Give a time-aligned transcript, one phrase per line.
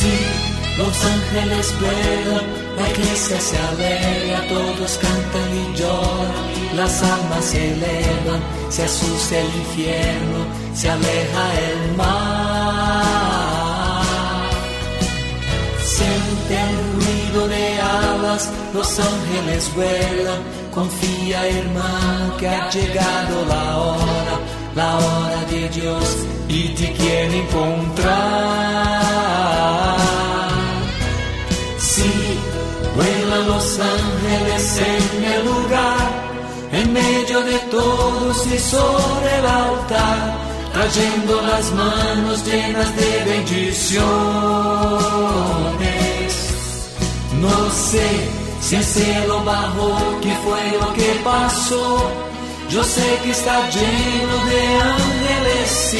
[0.00, 0.18] Sí,
[0.78, 8.40] los ángeles vuelan, la iglesia se alegra, todos cantan y lloran, las almas se elevan,
[8.70, 12.80] se asusta el infierno, se aleja el mar.
[15.84, 20.40] Siente el ruido de alas, los ángeles vuelan,
[20.72, 24.38] confía hermano que ha llegado la hora,
[24.74, 26.04] la hora de Dios
[26.48, 28.10] y te quiere encontrar.
[31.78, 32.12] Sí,
[32.94, 36.10] vuelan los ángeles en el lugar,
[36.72, 40.36] en medio de todos y sobre el altar,
[40.72, 44.00] trayendo las manos llenas de bendiciones.
[47.40, 48.08] No sé
[48.60, 52.29] si el cielo bajó, qué fue lo que pasó.
[52.70, 55.96] Yo sé que está lleno de ángeles,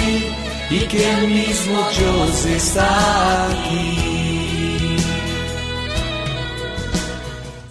[0.71, 4.97] y que el mismo Dios está aquí.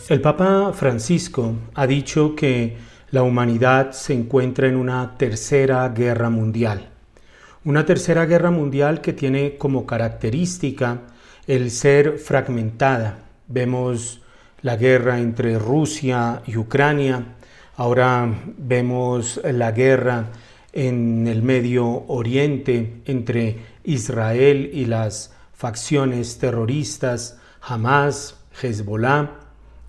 [0.10, 2.76] El Papa Francisco ha dicho que
[3.12, 6.90] la humanidad se encuentra en una tercera guerra mundial.
[7.64, 11.04] Una tercera guerra mundial que tiene como característica
[11.48, 13.20] el ser fragmentada.
[13.48, 14.22] Vemos
[14.62, 17.38] la guerra entre Rusia y Ucrania,
[17.80, 20.32] ahora vemos la guerra
[20.74, 29.32] en el Medio Oriente entre Israel y las facciones terroristas Hamas, Hezbollah,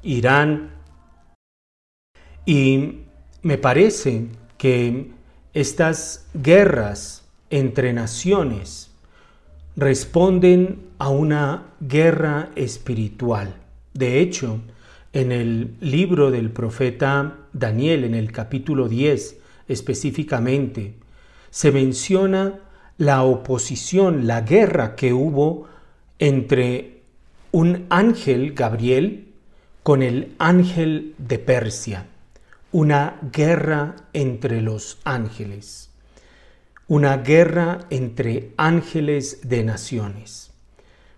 [0.04, 0.70] Irán.
[2.46, 3.00] Y
[3.42, 5.10] me parece que
[5.52, 8.92] estas guerras entre naciones
[9.74, 13.56] responden a una guerra espiritual.
[13.94, 14.60] De hecho,
[15.12, 19.38] en el libro del profeta Daniel, en el capítulo 10
[19.68, 20.94] específicamente,
[21.50, 22.60] se menciona
[22.98, 25.66] la oposición, la guerra que hubo
[26.18, 27.02] entre
[27.52, 29.28] un ángel, Gabriel,
[29.82, 32.06] con el ángel de Persia,
[32.72, 35.90] una guerra entre los ángeles,
[36.86, 40.52] una guerra entre ángeles de naciones.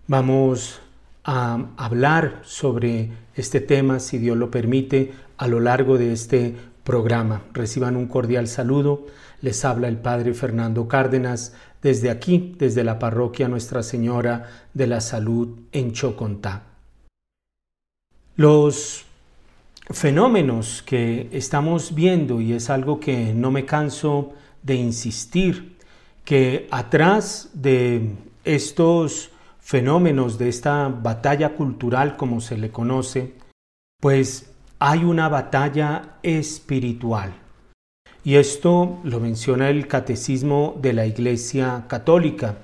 [0.07, 0.79] Vamos
[1.23, 7.43] a hablar sobre este tema, si Dios lo permite, a lo largo de este programa.
[7.53, 9.05] Reciban un cordial saludo.
[9.41, 15.01] Les habla el Padre Fernando Cárdenas desde aquí, desde la parroquia Nuestra Señora de la
[15.01, 16.63] Salud en Chocontá.
[18.35, 19.05] Los
[19.89, 25.77] fenómenos que estamos viendo, y es algo que no me canso de insistir,
[26.23, 28.11] que atrás de
[28.45, 29.29] estos
[29.63, 33.33] fenómenos, de esta batalla cultural como se le conoce,
[33.99, 37.33] pues hay una batalla espiritual.
[38.25, 42.57] Y esto lo menciona el Catecismo de la Iglesia Católica.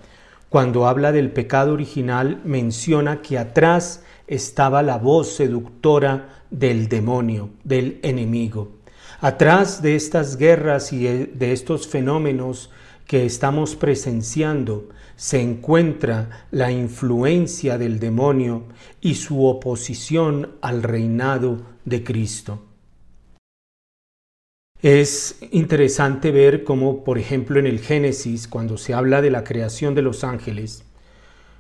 [0.50, 8.00] Cuando habla del pecado original, menciona que atrás estaba la voz seductora del demonio, del
[8.04, 8.74] enemigo.
[9.22, 12.70] Atrás de estas guerras y de estos fenómenos
[13.06, 14.90] que estamos presenciando
[15.20, 18.64] se encuentra la influencia del demonio
[19.02, 22.64] y su oposición al reinado de Cristo.
[24.82, 29.94] Es interesante ver cómo, por ejemplo, en el Génesis, cuando se habla de la creación
[29.94, 30.86] de los ángeles,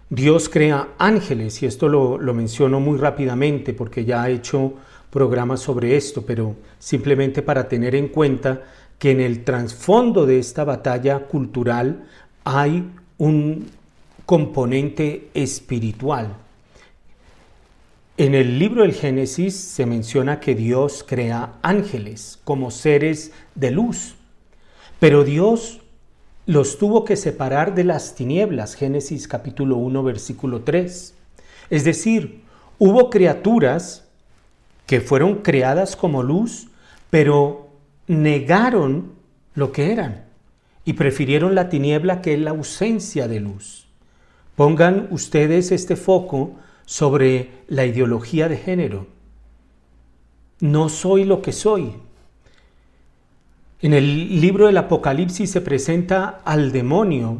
[0.10, 4.76] Dios crea ángeles, y esto lo, lo menciono muy rápidamente porque ya he hecho
[5.10, 8.64] programas sobre esto, pero simplemente para tener en cuenta
[8.98, 12.06] que en el trasfondo de esta batalla cultural
[12.46, 13.70] hay un
[14.26, 16.36] componente espiritual.
[18.18, 24.16] En el libro del Génesis se menciona que Dios crea ángeles como seres de luz,
[25.00, 25.82] pero Dios
[26.46, 31.14] los tuvo que separar de las tinieblas, Génesis capítulo 1, versículo 3.
[31.70, 32.42] Es decir,
[32.78, 34.06] hubo criaturas
[34.88, 36.68] que fueron creadas como luz,
[37.10, 37.70] pero
[38.08, 39.12] negaron
[39.56, 40.29] lo que eran
[40.90, 43.86] y prefirieron la tiniebla que la ausencia de luz.
[44.56, 46.54] Pongan ustedes este foco
[46.84, 49.06] sobre la ideología de género.
[50.62, 51.94] No soy lo que soy.
[53.84, 57.38] En el libro del Apocalipsis se presenta al demonio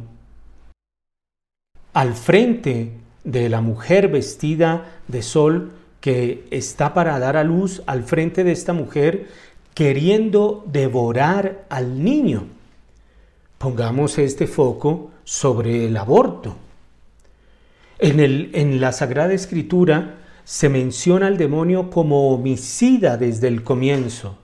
[1.94, 2.92] al frente
[3.24, 8.52] de la mujer vestida de sol que está para dar a luz, al frente de
[8.52, 9.28] esta mujer
[9.74, 12.59] queriendo devorar al niño.
[13.60, 16.56] Pongamos este foco sobre el aborto.
[18.00, 20.16] En, el, en la Sagrada Escritura
[20.46, 24.38] se menciona al demonio como homicida desde el comienzo.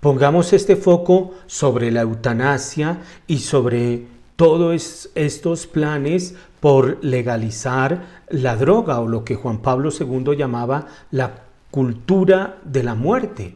[0.00, 8.98] Pongamos este foco sobre la eutanasia y sobre todos estos planes por legalizar la droga
[8.98, 13.54] o lo que Juan Pablo II llamaba la cultura de la muerte.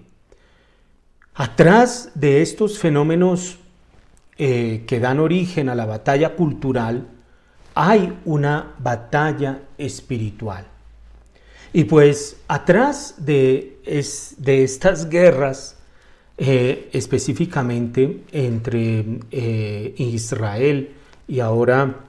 [1.34, 3.58] Atrás de estos fenómenos
[4.40, 7.08] eh, que dan origen a la batalla cultural,
[7.74, 10.64] hay una batalla espiritual.
[11.72, 13.80] Y pues atrás de,
[14.38, 15.76] de estas guerras,
[16.36, 20.92] eh, específicamente entre eh, Israel
[21.26, 22.04] y ahora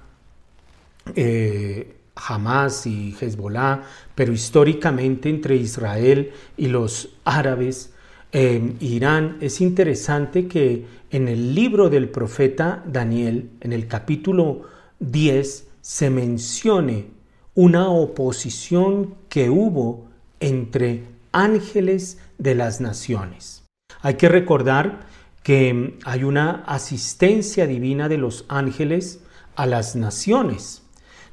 [2.15, 3.81] Hamas y Hezbollah,
[4.13, 7.91] pero históricamente entre Israel y los árabes,
[8.31, 14.63] Irán, es interesante que en el libro del profeta Daniel, en el capítulo
[14.99, 17.07] 10 se mencione
[17.55, 20.07] una oposición que hubo
[20.39, 23.63] entre ángeles de las naciones.
[24.01, 25.07] Hay que recordar
[25.41, 29.21] que hay una asistencia divina de los ángeles
[29.55, 30.83] a las naciones.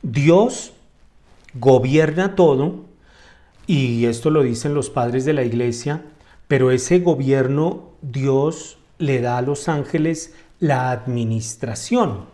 [0.02, 0.72] Dios
[1.54, 2.86] gobierna todo,
[3.66, 6.02] y esto lo dicen los padres de la iglesia,
[6.48, 12.26] pero ese gobierno Dios le da a los ángeles la administración.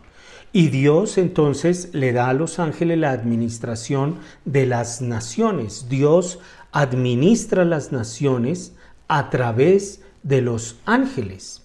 [0.51, 5.87] Y Dios entonces le da a los ángeles la administración de las naciones.
[5.89, 6.39] Dios
[6.71, 8.75] administra las naciones
[9.07, 11.63] a través de los ángeles.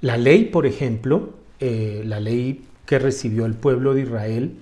[0.00, 4.56] La ley, por ejemplo, eh, la ley que recibió el pueblo de Israel,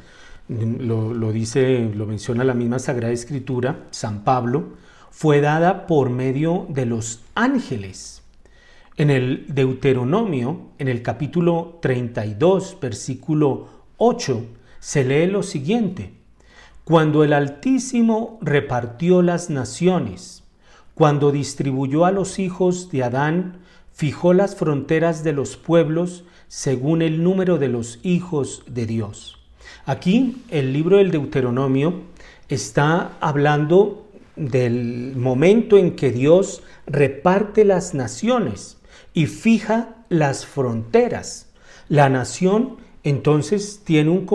[0.49, 4.71] lo, lo dice, lo menciona la misma Sagrada Escritura, San Pablo,
[5.11, 8.23] fue dada por medio de los ángeles.
[8.97, 14.47] En el Deuteronomio, en el capítulo 32, versículo 8,
[14.79, 16.13] se lee lo siguiente.
[16.85, 20.45] Cuando el Altísimo repartió las naciones,
[20.95, 23.61] cuando distribuyó a los hijos de Adán,
[23.93, 29.39] fijó las fronteras de los pueblos según el número de los hijos de Dios.
[29.87, 32.03] Aquí el libro del Deuteronomio
[32.49, 38.79] está hablando del momento en que Dios reparte las naciones
[39.15, 41.49] y fija las fronteras.
[41.89, 44.27] La nación entonces tiene un,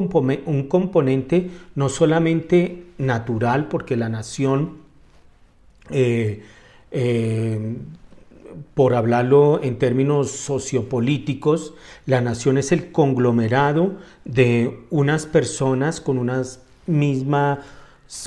[0.68, 4.78] componente no solamente natural, porque la nación,
[5.92, 6.44] eh,
[6.92, 7.76] eh,
[8.74, 11.76] por hablarlo en términos sociopolíticos,
[12.06, 17.60] la nación es el conglomerado de unas personas con unas mismas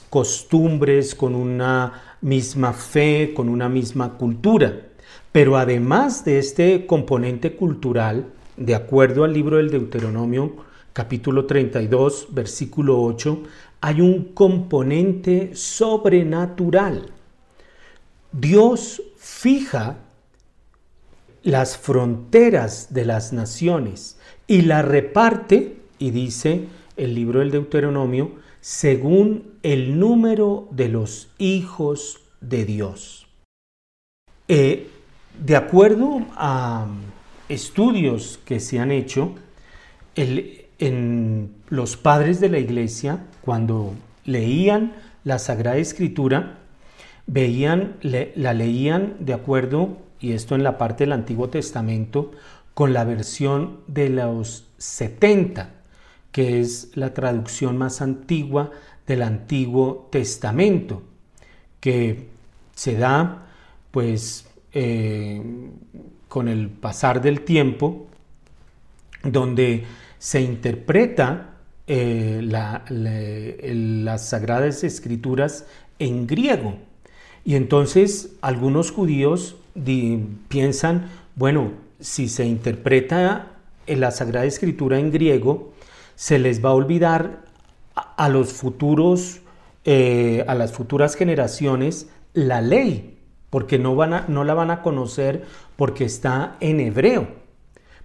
[0.08, 4.88] costumbres, con una misma fe, con una misma cultura.
[5.32, 13.00] Pero además de este componente cultural, de acuerdo al libro del Deuteronomio capítulo 32, versículo
[13.02, 13.42] 8,
[13.80, 17.12] hay un componente sobrenatural.
[18.32, 19.99] Dios fija
[21.44, 26.64] las fronteras de las naciones y las reparte, y dice
[26.97, 33.26] el libro del Deuteronomio, según el número de los hijos de Dios.
[34.48, 34.88] Eh,
[35.44, 36.86] de acuerdo a
[37.48, 39.34] estudios que se han hecho,
[40.16, 46.58] en los padres de la iglesia, cuando leían la Sagrada Escritura,
[47.26, 52.32] veían, la leían de acuerdo, y esto en la parte del Antiguo Testamento,
[52.74, 55.77] con la versión de los 70,
[56.38, 58.71] que es la traducción más antigua
[59.09, 61.02] del Antiguo Testamento,
[61.80, 62.28] que
[62.76, 63.49] se da
[63.90, 65.42] pues eh,
[66.28, 68.07] con el pasar del tiempo,
[69.25, 69.83] donde
[70.21, 71.57] se interpreta
[71.88, 75.66] eh, las sagradas escrituras
[75.99, 76.76] en griego.
[77.45, 79.57] Y entonces algunos judíos
[80.47, 83.57] piensan, bueno, si se interpreta
[83.88, 85.73] en la Sagrada Escritura en griego,
[86.18, 87.44] se les va a olvidar
[87.94, 89.38] a, los futuros,
[89.84, 93.20] eh, a las futuras generaciones, la ley,
[93.50, 95.44] porque no, van a, no la van a conocer
[95.76, 97.28] porque está en hebreo.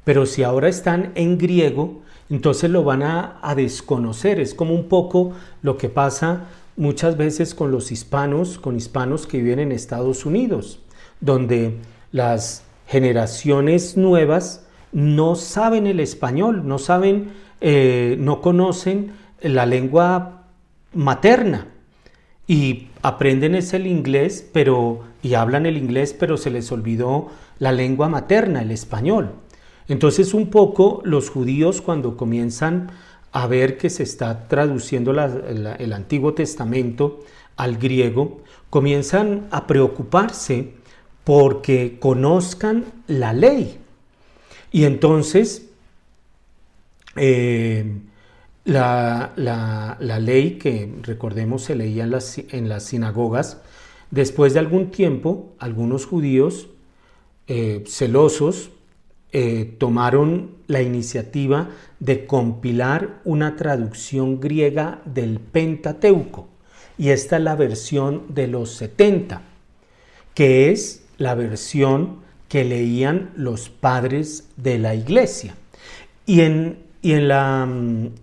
[0.04, 4.40] Pero si ahora están en griego, entonces lo van a, a desconocer.
[4.40, 6.46] Es como un poco lo que pasa
[6.78, 10.82] muchas veces con los hispanos, con hispanos que viven en Estados Unidos,
[11.20, 11.80] donde
[12.12, 17.32] las generaciones nuevas no saben el español, no saben,
[17.66, 20.44] eh, no conocen la lengua
[20.94, 21.70] materna
[22.46, 27.30] y aprenden es el inglés, pero y hablan el inglés, pero se les olvidó
[27.60, 29.32] la lengua materna, el español.
[29.88, 32.92] Entonces un poco los judíos cuando comienzan
[33.32, 37.22] a ver que se está traduciendo el Antiguo Testamento
[37.56, 40.74] al griego, comienzan a preocuparse
[41.24, 43.80] porque conozcan la ley.
[44.74, 45.70] Y entonces
[47.16, 48.00] eh,
[48.66, 49.34] la,
[50.20, 53.62] ley que recordemos se leía en las, en las, sinagogas,
[54.12, 56.68] después de algún tiempo, algunos judíos
[57.48, 58.72] eh, celosos
[59.34, 66.48] eh, tomaron la iniciativa de compilar una traducción griega del Pentateuco.
[66.98, 69.42] Y esta es la versión de los 70,
[70.36, 75.56] que es la versión que leían los padres de la iglesia.
[76.28, 77.68] Y en, y en, la,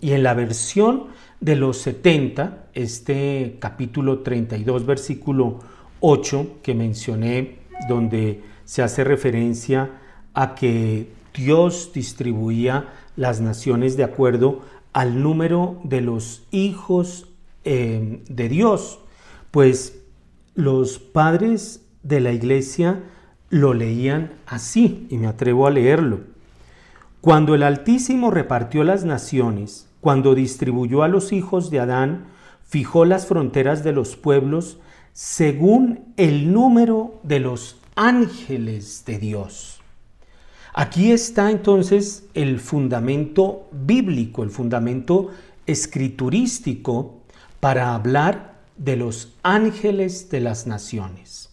[0.01, 1.05] y en la versión
[1.41, 5.61] de los 70, este capítulo 32, versículo
[6.01, 7.59] 8 que mencioné,
[7.91, 9.91] donde se hace referencia
[10.33, 14.63] a que Dios distribuía las naciones de acuerdo
[14.95, 17.29] al número de los hijos
[17.65, 19.01] eh, de Dios,
[19.51, 20.01] pues
[20.55, 23.03] los padres de la iglesia
[23.51, 26.21] lo leían así, y me atrevo a leerlo.
[27.21, 32.29] Cuando el Altísimo repartió las naciones, cuando distribuyó a los hijos de Adán,
[32.65, 34.79] fijó las fronteras de los pueblos
[35.13, 39.83] según el número de los ángeles de Dios.
[40.73, 45.29] Aquí está entonces el fundamento bíblico, el fundamento
[45.67, 47.19] escriturístico
[47.61, 51.51] para hablar de los ángeles de las naciones.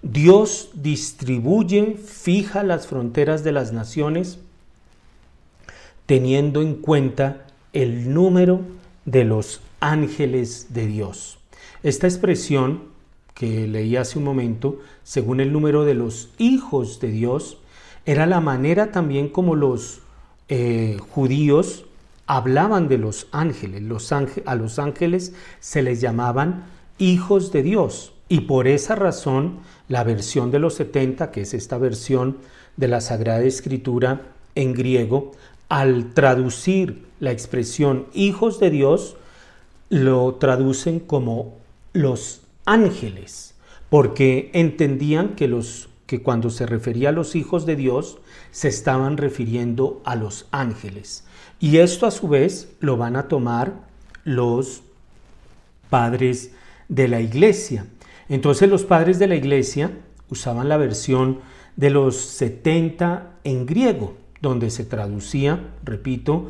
[0.00, 4.38] Dios distribuye, fija las fronteras de las naciones
[6.10, 8.62] teniendo en cuenta el número
[9.04, 11.38] de los ángeles de Dios.
[11.84, 12.82] Esta expresión
[13.32, 17.58] que leí hace un momento, según el número de los hijos de Dios,
[18.06, 20.00] era la manera también como los
[20.48, 21.84] eh, judíos
[22.26, 23.80] hablaban de los ángeles.
[23.80, 26.64] Los a los ángeles se les llamaban
[26.98, 28.14] hijos de Dios.
[28.28, 32.38] Y por esa razón, la versión de los 70, que es esta versión
[32.76, 34.22] de la Sagrada Escritura
[34.56, 35.32] en griego,
[35.70, 39.16] al traducir la expresión hijos de Dios,
[39.88, 41.56] lo traducen como
[41.94, 43.54] los ángeles,
[43.88, 48.18] porque entendían que los que cuando se refería a los hijos de Dios
[48.50, 51.24] se estaban refiriendo a los ángeles.
[51.60, 53.74] Y esto a su vez lo van a tomar
[54.24, 54.82] los
[55.88, 56.50] padres
[56.88, 57.86] de la iglesia.
[58.28, 59.92] Entonces los padres de la iglesia
[60.30, 61.38] usaban la versión
[61.76, 66.48] de los 70 en griego, donde se traducía, repito,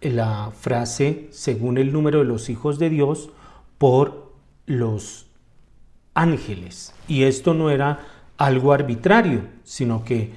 [0.00, 3.30] la frase según el número de los hijos de Dios
[3.78, 4.32] por
[4.66, 5.26] los
[6.14, 6.94] ángeles.
[7.08, 8.00] Y esto no era
[8.38, 10.32] algo arbitrario, sino que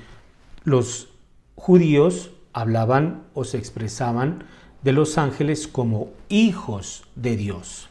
[0.64, 1.10] los
[1.56, 4.44] judíos hablaban o se expresaban
[4.84, 7.90] de los ángeles como hijos de Dios.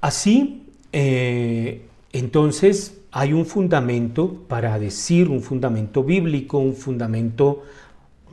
[0.00, 7.62] Así, eh, entonces hay un fundamento para decir, un fundamento bíblico, un fundamento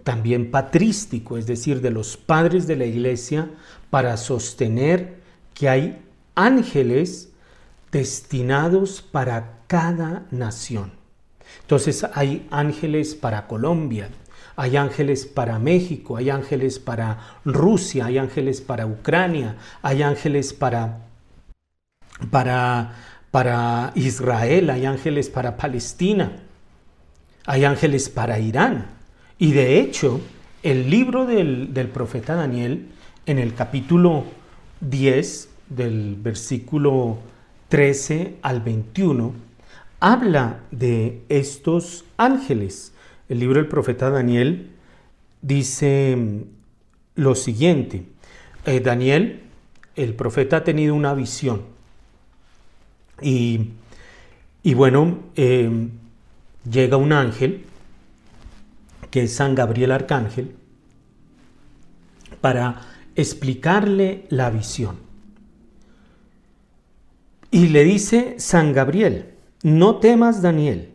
[0.04, 3.50] también patrístico, es decir, de los padres de la iglesia,
[3.90, 5.22] para sostener
[5.54, 6.02] que hay
[6.36, 7.32] ángeles
[7.94, 10.92] destinados para cada nación.
[11.62, 14.10] Entonces hay ángeles para Colombia,
[14.58, 21.08] hay ángeles para México, hay ángeles para Rusia, hay ángeles para Ucrania, hay ángeles para,
[22.30, 26.34] para, para Israel, hay ángeles para Palestina,
[27.48, 28.92] hay ángeles para Irán.
[29.40, 30.22] Y de hecho,
[30.62, 32.90] el libro del, del profeta Daniel,
[33.26, 34.26] en el capítulo
[34.82, 37.18] 10 del versículo
[37.70, 39.34] 13 al 21,
[40.00, 42.94] habla de estos ángeles.
[43.30, 44.70] El libro del profeta Daniel
[45.42, 46.42] dice mm,
[47.16, 48.06] lo siguiente.
[48.68, 49.42] Eh, Daniel,
[49.96, 51.73] el profeta, ha tenido una visión.
[53.24, 55.90] Y, bueno, eh,
[56.70, 57.66] llega un ángel
[59.14, 60.56] que es San Gabriel Arcángel,
[62.42, 62.82] para
[63.16, 64.98] explicarle la visión.
[67.52, 70.90] Y le dice San Gabriel, no temas Daniel,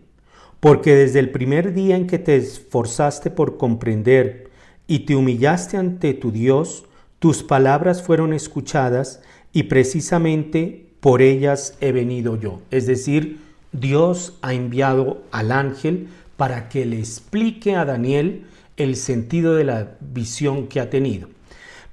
[0.58, 4.50] porque desde el primer día en que te esforzaste por comprender
[4.88, 6.86] y te humillaste ante tu Dios,
[7.20, 12.60] tus palabras fueron escuchadas y precisamente por ellas he venido yo.
[12.70, 13.40] Es decir,
[13.72, 18.44] Dios ha enviado al ángel para que le explique a Daniel
[18.76, 21.28] el sentido de la visión que ha tenido.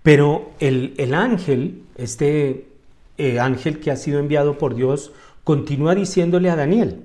[0.03, 2.67] Pero el, ángel, este
[3.17, 5.11] eh, ángel que ha sido enviado por Dios,
[5.43, 7.01] continúa diciéndole a Daniel,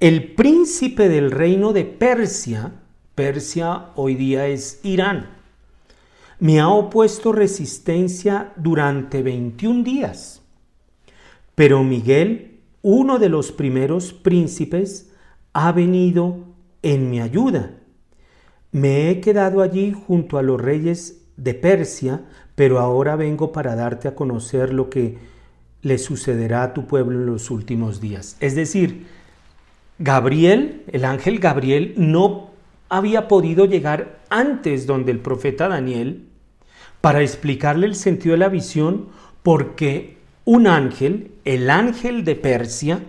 [0.00, 2.72] el príncipe del reino de Persia,
[3.14, 5.30] Persia hoy día es Irán,
[6.38, 10.39] me ha opuesto resistencia durante 21 días.
[11.60, 15.12] Pero Miguel, uno de los primeros príncipes,
[15.52, 16.38] ha venido
[16.80, 17.72] en mi ayuda.
[18.72, 22.22] Me he quedado allí junto a los reyes de Persia,
[22.54, 25.18] pero ahora vengo para darte a conocer lo que
[25.82, 28.38] le sucederá a tu pueblo en los últimos días.
[28.40, 29.04] Es decir,
[29.98, 32.52] Gabriel, el ángel Gabriel, no
[32.88, 36.26] había podido llegar antes donde el profeta Daniel
[37.02, 39.08] para explicarle el sentido de la visión
[39.42, 40.19] porque
[40.50, 43.04] un ángel, el ángel de Persia,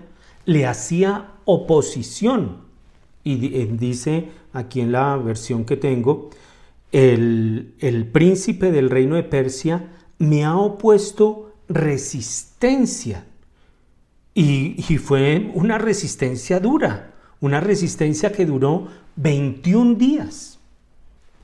[0.45, 2.57] le hacía oposición
[3.23, 6.29] y eh, dice aquí en la versión que tengo,
[6.91, 7.73] el,
[8.11, 13.25] príncipe del reino de Persia me ha opuesto resistencia.
[14.35, 20.59] Y, y, fue una resistencia dura, una resistencia que duró 21 días.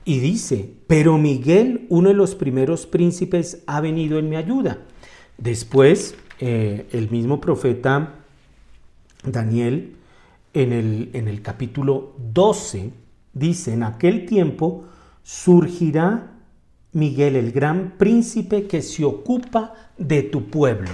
[0.06, 4.78] Y dice, pero Miguel, uno de los primeros príncipes, ha venido en mi ayuda.
[5.38, 8.16] Después, eh, el mismo profeta
[9.24, 9.96] Daniel
[10.54, 12.92] en el, en el capítulo 12,
[13.34, 14.86] dice, en aquel tiempo
[15.24, 16.32] surgirá
[16.94, 20.90] Miguel, el gran príncipe que se ocupa de tu pueblo.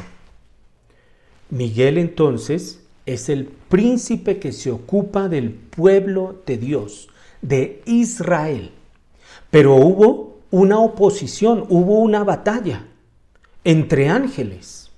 [1.49, 7.09] Miguel entonces es el príncipe que se ocupa del pueblo de Dios,
[7.41, 8.71] de Israel.
[9.49, 12.85] Pero hubo una oposición, hubo una batalla
[13.63, 14.91] entre ángeles.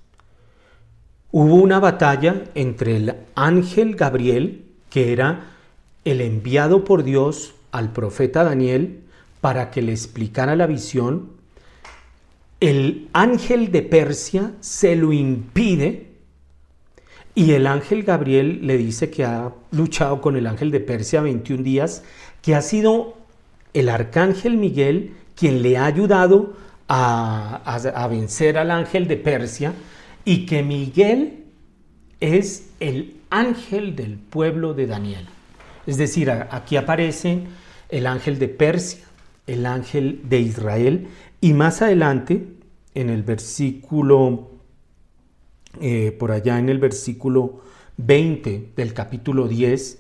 [1.31, 5.51] Hubo una batalla entre el ángel Gabriel, que era
[6.05, 9.01] el enviado por Dios al profeta Daniel
[9.41, 11.31] para que le explicara la visión.
[12.59, 16.13] El ángel de Persia se lo impide
[17.35, 21.63] y el ángel Gabriel le dice que ha luchado con el ángel de Persia 21
[21.63, 22.03] días,
[22.41, 23.17] que ha sido
[23.73, 26.53] el arcángel Miguel quien le ha ayudado
[26.87, 29.73] a, a vencer al ángel de Persia
[30.23, 31.45] y que Miguel
[32.19, 35.27] es el ángel del pueblo de Daniel.
[35.85, 37.43] Es decir, aquí aparece
[37.89, 39.05] el ángel de Persia,
[39.45, 41.07] el ángel de Israel
[41.41, 42.47] y más adelante
[42.95, 44.49] en el versículo,
[45.79, 47.61] eh, por allá en el versículo
[47.97, 49.99] 20 del capítulo 10,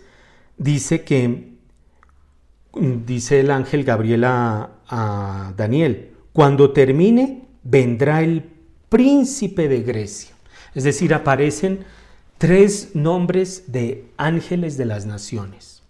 [0.57, 1.53] dice que,
[3.05, 8.43] dice el ángel Gabriel a Daniel, cuando termine vendrá el
[8.89, 10.35] príncipe de Grecia.
[10.73, 11.85] Es decir, aparecen
[12.37, 15.81] tres nombres de ángeles de las naciones.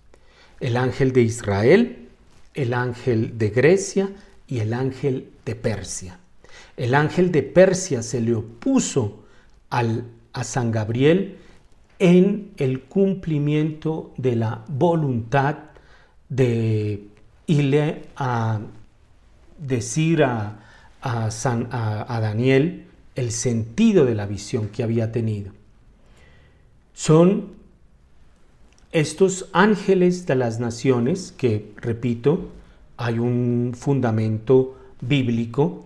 [0.60, 2.10] El ángel de Israel,
[2.54, 4.12] el ángel de Grecia
[4.48, 6.20] y el ángel de Persia.
[6.78, 9.24] El ángel de Persia se le opuso
[9.72, 11.38] al, a San Gabriel
[11.98, 15.56] en el cumplimiento de la voluntad
[16.30, 17.08] de
[17.48, 18.60] irle a
[19.58, 20.60] decir a,
[21.02, 25.52] a Daniel el sentido de la visión que había tenido.
[26.94, 27.54] Son
[28.92, 32.50] estos ángeles de las naciones que, repito,
[32.98, 35.86] hay un fundamento bíblico,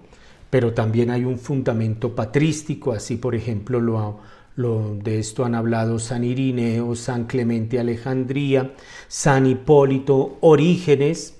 [0.49, 4.19] pero también hay un fundamento patrístico, así por ejemplo lo,
[4.55, 8.73] lo, de esto han hablado San Irineo, San Clemente Alejandría,
[9.07, 11.35] San Hipólito Orígenes,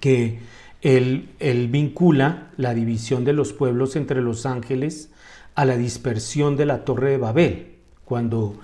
[0.00, 0.38] que
[0.82, 5.10] él, vincula la división de los pueblos entre los ángeles
[5.54, 7.74] a la dispersión de la torre de Babel.
[8.04, 8.58] Cuando,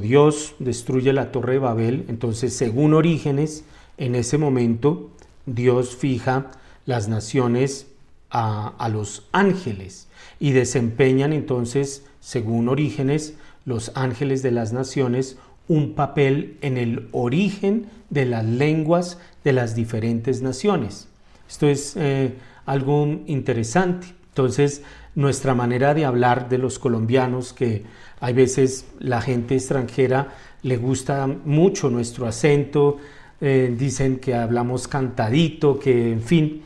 [0.00, 3.64] Dios destruye la torre de Babel, entonces según Orígenes,
[3.98, 5.10] en ese momento
[5.46, 6.52] Dios fija
[6.86, 7.88] las naciones
[8.30, 15.36] a, a los ángeles y desempeñan entonces, según Orígenes, los ángeles de las naciones
[15.70, 21.08] un papel en el origen de las lenguas de las diferentes naciones.
[21.48, 22.34] Esto es eh,
[22.66, 24.08] algo interesante.
[24.28, 24.82] Entonces,
[25.14, 27.84] nuestra manera de hablar de los colombianos, que
[28.20, 30.28] hay veces la gente extranjera
[30.62, 32.98] le gusta mucho nuestro acento,
[33.40, 36.62] eh, dicen que hablamos cantadito, que en fin,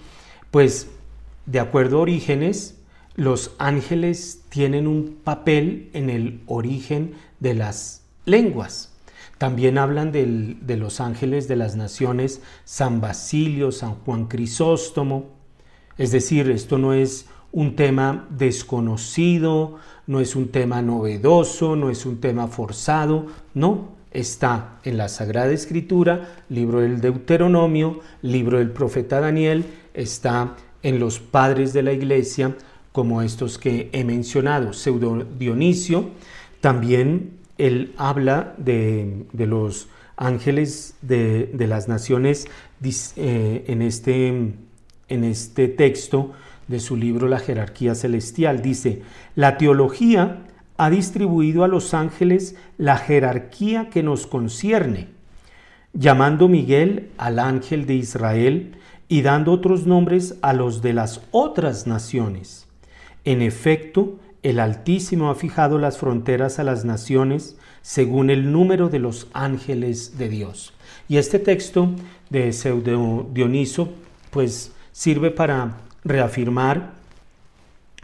[0.50, 0.88] pues
[1.46, 2.78] de acuerdo a Orígenes,
[3.14, 8.93] los ángeles tienen un papel en el origen de las lenguas.
[9.44, 15.26] También hablan de los ángeles de las naciones San Basilio, San Juan Crisóstomo.
[15.98, 19.76] Es decir, esto no es un tema desconocido,
[20.06, 25.52] no es un tema novedoso, no es un tema forzado, no, está en la Sagrada
[25.52, 32.56] Escritura, libro del Deuteronomio, libro del profeta Daniel, está en los padres de la iglesia,
[32.92, 36.12] como estos que he mencionado, Pseudo Dionisio,
[36.62, 42.46] también él habla de, los ángeles de, las naciones
[43.16, 44.28] eh, en, este,
[45.08, 46.32] en este texto
[46.68, 48.62] de su libro La jerarquía celestial.
[48.62, 49.02] Dice,
[49.34, 50.42] la teología
[50.76, 55.08] ha distribuido a los ángeles la jerarquía que nos concierne,
[55.92, 58.76] llamando Miguel al ángel de Israel
[59.08, 62.66] y dando otros nombres a los de las otras naciones.
[63.24, 68.98] En efecto, el Altísimo ha fijado las fronteras a las naciones según el número de
[68.98, 70.74] los ángeles de Dios.
[71.08, 71.88] Y este texto
[72.28, 73.88] de Pseudo Dioniso
[74.30, 76.92] pues sirve para reafirmar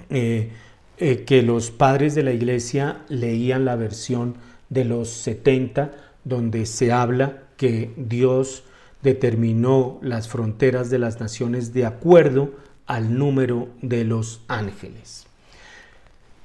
[0.09, 0.50] eh,
[0.96, 4.35] eh, que los padres de la iglesia leían la versión
[4.70, 5.92] de los 70
[6.24, 8.64] donde se habla que Dios
[9.03, 12.55] determinó las fronteras de las naciones de acuerdo
[12.87, 15.26] al número de los ángeles.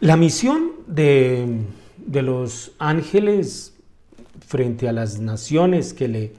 [0.02, 1.62] La misión de,
[2.22, 3.74] los ángeles
[4.46, 6.34] frente a las naciones que, le,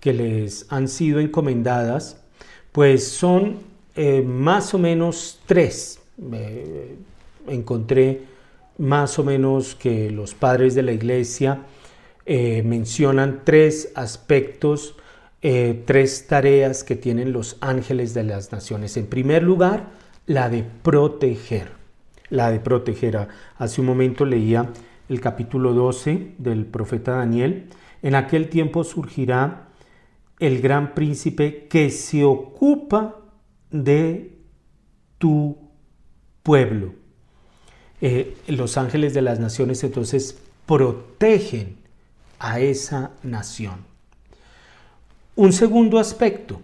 [0.00, 2.16] que les han sido encomendadas,
[2.72, 3.58] pues son
[3.94, 6.00] eh, más o menos tres.
[7.46, 8.22] encontré
[8.78, 11.60] más o menos que los padres de la iglesia
[12.24, 14.96] eh, mencionan tres aspectos,
[15.42, 18.96] eh, tres tareas que tienen los ángeles de las naciones.
[18.96, 19.90] En primer lugar,
[20.26, 21.83] la de proteger
[22.30, 23.28] la de proteger.
[23.58, 24.70] Hace un momento leía
[25.08, 27.68] el capítulo 12 del profeta Daniel.
[28.02, 29.68] En aquel tiempo surgirá
[30.38, 33.16] el gran príncipe que se ocupa
[33.70, 34.36] de
[35.18, 35.56] tu
[36.42, 36.94] pueblo.
[38.00, 41.76] Eh, los ángeles de las naciones entonces protegen
[42.38, 43.84] a esa nación.
[45.36, 46.60] Un segundo aspecto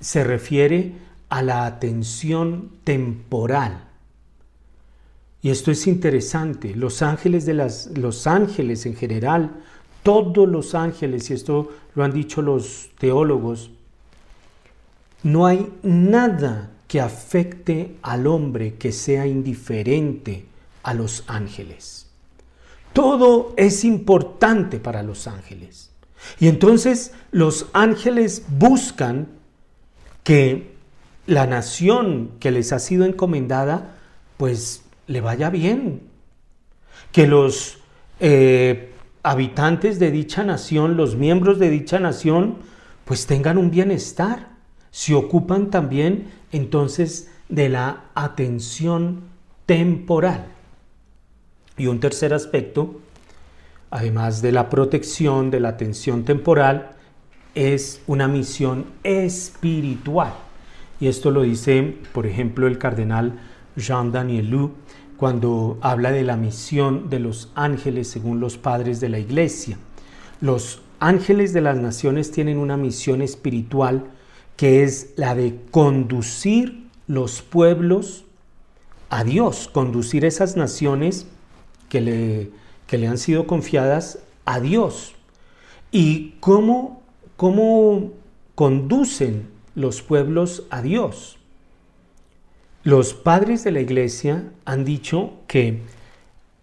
[0.00, 0.94] se refiere
[1.28, 3.87] a la atención temporal
[5.40, 6.74] y esto es interesante.
[6.74, 9.62] Los ángeles de las los ángeles en general,
[10.02, 13.70] todos los ángeles y esto lo han dicho los teólogos,
[15.22, 20.46] no hay nada que afecte al hombre que sea indiferente
[20.82, 22.06] a los ángeles.
[22.92, 25.90] Todo es importante para los ángeles.
[26.40, 29.28] Y entonces los ángeles buscan
[30.24, 30.74] que
[31.26, 33.96] la nación que les ha sido encomendada,
[34.36, 36.02] pues le vaya bien,
[37.10, 37.78] que los
[38.20, 38.92] eh,
[39.22, 42.58] habitantes de dicha nación, los miembros de dicha nación,
[43.04, 44.50] pues tengan un bienestar,
[44.90, 49.22] se ocupan también entonces de la atención
[49.66, 50.46] temporal.
[51.76, 53.00] Y un tercer aspecto,
[53.90, 56.96] además de la protección, de la atención temporal,
[57.54, 60.34] es una misión espiritual.
[61.00, 63.38] Y esto lo dice, por ejemplo, el cardenal
[63.76, 64.72] Jean Danielou
[65.18, 69.76] cuando habla de la misión de los ángeles según los padres de la iglesia.
[70.40, 74.04] Los ángeles de las naciones tienen una misión espiritual
[74.56, 78.24] que es la de conducir los pueblos
[79.10, 81.26] a Dios, conducir esas naciones
[81.88, 82.50] que le,
[82.86, 85.14] que le han sido confiadas a Dios.
[85.90, 87.02] ¿Y cómo,
[87.36, 88.12] cómo
[88.54, 91.37] conducen los pueblos a Dios?
[92.88, 95.82] Los padres de la iglesia han dicho que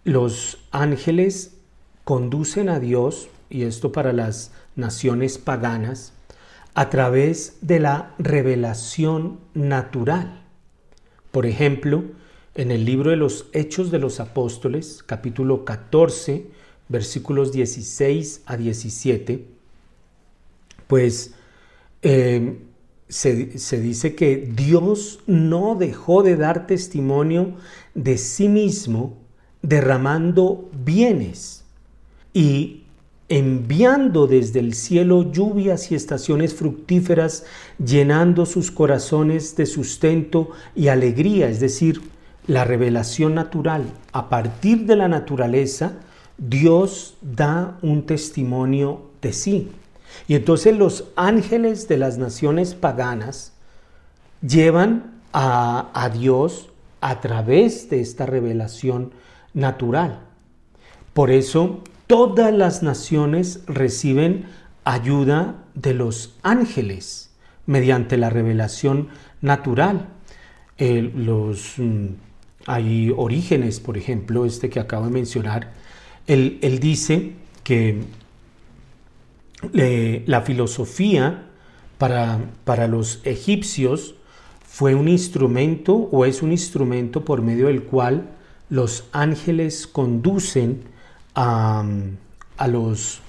[0.02, 1.54] los ángeles
[2.02, 6.14] conducen a Dios, y esto para las naciones paganas,
[6.74, 10.42] a través de la revelación natural.
[11.30, 12.02] Por ejemplo,
[12.56, 16.48] en el libro de los Hechos de los Apóstoles, capítulo 14,
[16.88, 19.46] versículos 16 a 17,
[20.88, 21.34] pues
[22.02, 22.58] eh,
[23.08, 27.54] se, dice que Dios no dejó de dar testimonio
[27.94, 29.16] de sí mismo
[29.62, 31.64] derramando bienes
[32.34, 32.82] y
[33.28, 37.44] enviando desde el cielo lluvias y estaciones fructíferas,
[37.84, 42.02] llenando sus corazones de sustento y alegría, es decir,
[42.46, 43.84] la revelación natural.
[44.12, 45.94] A partir de la naturaleza,
[46.38, 49.70] Dios da un testimonio de sí.
[50.28, 53.52] Y entonces los ángeles de las naciones paganas
[54.40, 59.12] llevan a, a Dios a través de esta revelación
[59.54, 60.20] natural.
[61.12, 64.46] Por eso todas las naciones reciben
[64.84, 67.30] ayuda de los ángeles
[67.66, 69.08] mediante la revelación
[69.40, 70.08] natural.
[70.78, 72.06] los, mm,
[72.66, 75.72] hay orígenes, por ejemplo, este que acabo de mencionar,
[76.26, 78.02] él, dice que
[79.72, 81.46] la filosofía
[81.98, 84.14] para, para los egipcios
[84.66, 88.28] fue un instrumento o es un instrumento por medio del cual
[88.68, 90.82] los ángeles conducen
[91.34, 91.84] a,
[92.68, 93.20] los,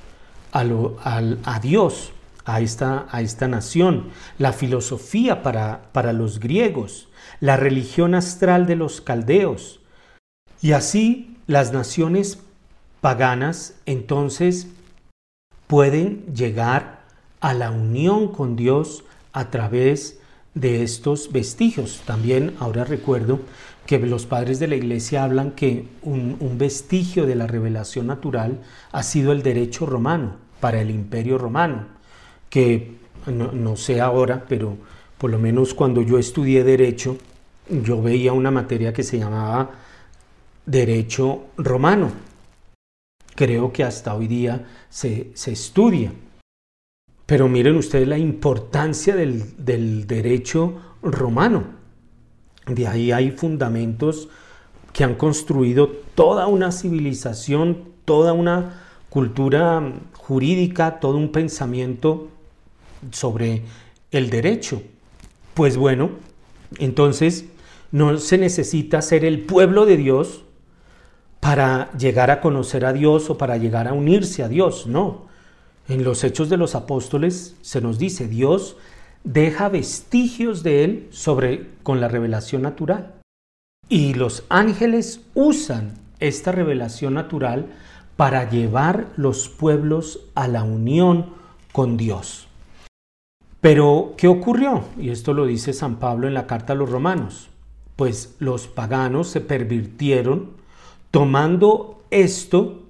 [0.52, 2.12] a, Dios,
[2.45, 7.08] a esta, a esta, nación, la filosofía para, para los griegos,
[7.39, 9.80] la religión astral de los caldeos.
[10.62, 12.39] Y así las naciones
[13.02, 14.67] paganas entonces
[15.67, 17.01] pueden llegar
[17.39, 19.03] a la unión con Dios
[19.34, 20.19] a través
[20.56, 22.01] de estos vestigios.
[22.06, 23.39] También ahora recuerdo
[23.86, 28.60] que los padres de la iglesia hablan que un, vestigio de la revelación natural
[28.91, 31.86] ha sido el derecho romano para el imperio romano,
[32.49, 32.95] que
[33.27, 34.77] no, sé ahora, pero
[35.17, 37.17] por lo menos cuando yo estudié derecho,
[37.69, 39.71] yo veía una materia que se llamaba
[40.65, 42.12] derecho romano.
[43.38, 46.12] Creo que hasta hoy día se, estudia.
[47.28, 51.65] Pero miren ustedes la importancia del, del derecho romano.
[52.65, 54.28] De ahí hay fundamentos
[54.91, 62.30] que han construido toda una civilización, toda una cultura jurídica, todo un pensamiento
[63.12, 63.62] sobre
[64.10, 64.82] el derecho.
[65.54, 66.10] Pues bueno,
[66.80, 67.45] entonces
[67.91, 70.41] no se necesita ser el pueblo de Dios
[71.39, 75.28] para llegar a conocer a Dios o para llegar a unirse a Dios, no.
[75.88, 78.76] En los hechos de los apóstoles se nos dice, Dios
[79.23, 83.13] deja vestigios de él sobre con la revelación natural.
[83.89, 87.67] Y los ángeles usan esta revelación natural
[88.17, 91.28] para llevar los pueblos a la unión
[91.71, 92.47] con Dios.
[93.62, 94.84] Pero, ¿qué ocurrió?
[94.97, 97.50] Y esto lo dice San Pablo en la carta a los romanos.
[97.95, 100.52] Pues los paganos se pervirtieron
[101.11, 102.83] tomando esto,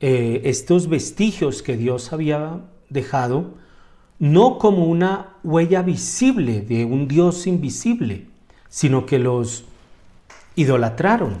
[0.00, 3.54] eh, estos vestigios que Dios había dejado,
[4.18, 8.26] no como una huella visible de un Dios invisible,
[8.68, 9.64] sino que los
[10.54, 11.38] idolatraron,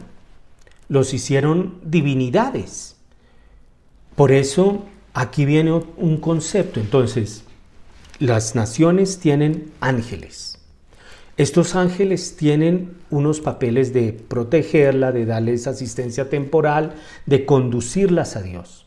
[0.88, 2.96] los hicieron divinidades.
[4.14, 4.84] Por eso
[5.14, 6.80] aquí viene un concepto.
[6.80, 7.44] Entonces,
[8.18, 10.55] las naciones tienen ángeles.
[11.36, 16.94] Estos ángeles tienen unos papeles de protegerla, de darles asistencia temporal,
[17.26, 18.86] de conducirlas a Dios.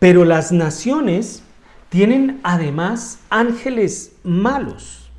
[0.00, 1.42] Pero las naciones
[1.88, 5.10] tienen además ángeles malos,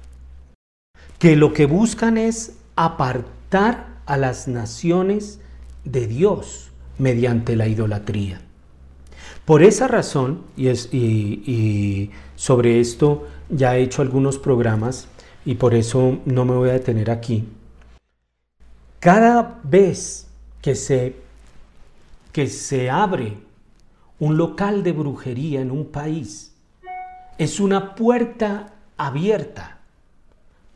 [1.17, 5.39] que lo que buscan es apartar a las naciones
[5.85, 8.41] de Dios mediante la idolatría.
[9.45, 15.07] Por esa razón, y, y, sobre esto ya he hecho algunos programas
[15.49, 17.43] y por eso no me voy a detener aquí,
[18.99, 20.27] cada vez
[20.61, 21.15] que se,
[22.31, 23.35] que se abre
[24.19, 26.53] un local de brujería en un país,
[27.39, 29.79] es una puerta abierta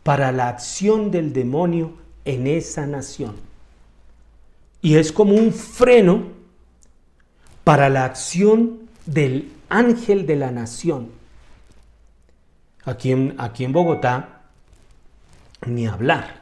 [0.01, 1.93] para la acción del demonio
[2.25, 3.35] en esa nación.
[4.81, 6.29] Y es como un freno
[7.63, 11.11] para la acción del ángel de la nación.
[12.85, 14.39] Aquí aquí en Bogotá,
[15.65, 16.41] ni hablar,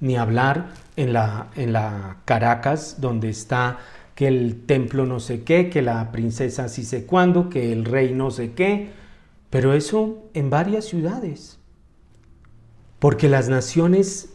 [0.00, 3.78] ni hablar en la, en la Caracas, donde está
[4.14, 8.14] que el templo no sé qué, que la princesa sí sé cuándo, que el rey
[8.14, 8.90] no sé qué,
[9.50, 11.58] pero eso en varias ciudades.
[12.98, 14.30] Porque las naciones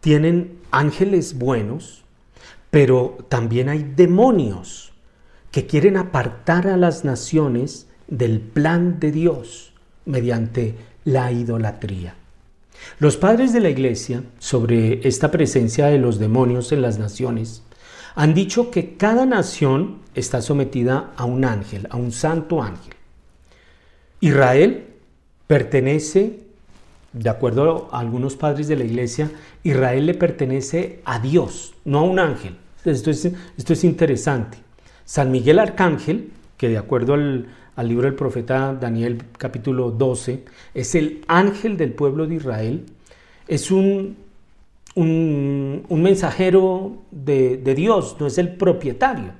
[0.00, 2.02] tienen ángeles buenos,
[2.70, 4.92] pero también hay demonios
[5.50, 9.72] que quieren apartar a las naciones del plan de Dios
[10.04, 12.14] mediante la idolatría.
[12.98, 17.62] Los padres de la iglesia sobre esta presencia de los demonios en las naciones
[18.14, 22.94] han dicho que cada nación está sometida a un ángel, a un santo ángel.
[24.20, 24.86] Israel
[25.46, 26.40] pertenece,
[27.12, 29.30] de acuerdo a algunos padres de la iglesia,
[29.62, 32.56] Israel le pertenece a Dios, no a un ángel.
[32.84, 34.58] Esto es, interesante.
[35.04, 37.46] San Miguel Arcángel, que de acuerdo al,
[37.88, 42.86] libro del profeta Daniel capítulo 12, es el ángel del pueblo de Israel,
[43.48, 44.16] es un,
[44.94, 49.32] un, mensajero de, de Dios, no es el propietario.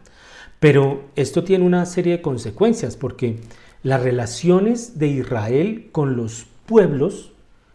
[0.58, 3.38] Pero esto tiene una serie de consecuencias porque
[3.82, 7.32] las relaciones de Israel con los pueblos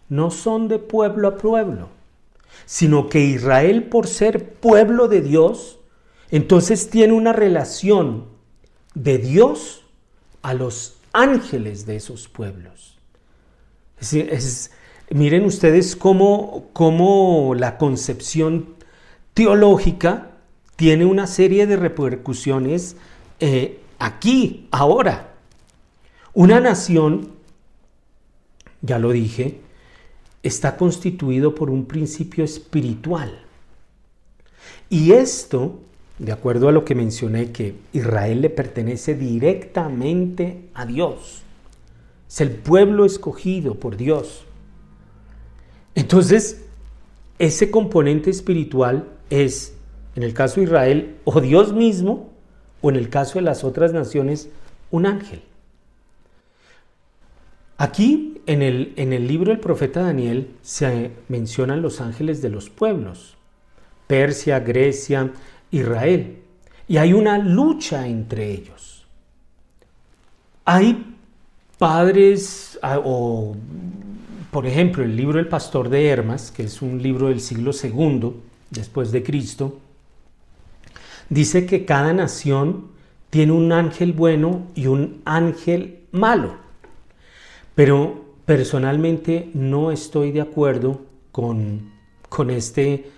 [0.08, 1.89] no son de pueblo a pueblo,
[2.65, 5.80] sino que Israel por ser pueblo de Dios,
[6.30, 8.25] entonces tiene una relación
[8.93, 9.85] de Dios
[10.45, 12.99] a los ángeles de esos pueblos.
[15.10, 18.75] miren ustedes cómo, cómo la concepción
[19.34, 20.29] teológica
[20.75, 22.95] tiene una serie de repercusiones
[23.39, 25.34] eh, aquí, ahora.
[26.36, 27.31] Una nación,
[28.84, 29.62] ya lo dije,
[30.43, 33.41] está constituido por un principio espiritual.
[34.91, 35.79] Y esto,
[36.19, 41.43] de acuerdo a lo que mencioné, que Israel le pertenece directamente a Dios.
[42.28, 44.45] Es el pueblo escogido por Dios.
[45.93, 46.65] Entonces,
[47.38, 49.75] ese componente espiritual es,
[50.15, 52.30] en el caso de Israel, o Dios mismo,
[52.82, 54.49] o en el caso de las otras naciones,
[54.91, 55.41] un ángel.
[57.78, 62.69] Aquí en el, en el libro del profeta Daniel se mencionan los ángeles de los
[62.69, 63.36] pueblos,
[64.08, 65.34] Persia, Grecia,
[65.77, 66.38] Israel,
[66.88, 69.05] y hay una lucha entre ellos.
[70.65, 71.15] Hay
[71.77, 73.55] padres, ah, o
[74.51, 78.33] por ejemplo el libro El Pastor de Hermas, que es un libro del siglo II
[78.69, 79.79] después de Cristo,
[81.29, 82.88] dice que cada nación
[83.29, 86.55] tiene un ángel bueno y un ángel malo.
[87.73, 91.91] Pero personalmente no estoy de acuerdo con,
[92.29, 93.11] con, este,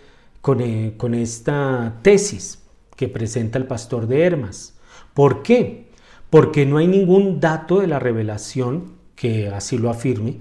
[0.48, 2.64] con, eh, con esta tesis
[2.96, 4.78] que presenta el pastor de Hermas.
[5.14, 5.90] ¿Por qué?
[6.30, 10.38] Porque no hay ningún dato de la revelación que así lo afirme.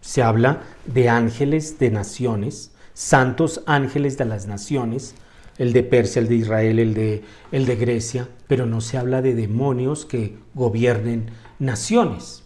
[0.00, 5.16] Se habla de ángeles de naciones, santos ángeles de las naciones,
[5.56, 9.22] el de Persia, el de Israel, el de, el de Grecia, pero no se habla
[9.22, 12.44] de demonios que gobiernen naciones.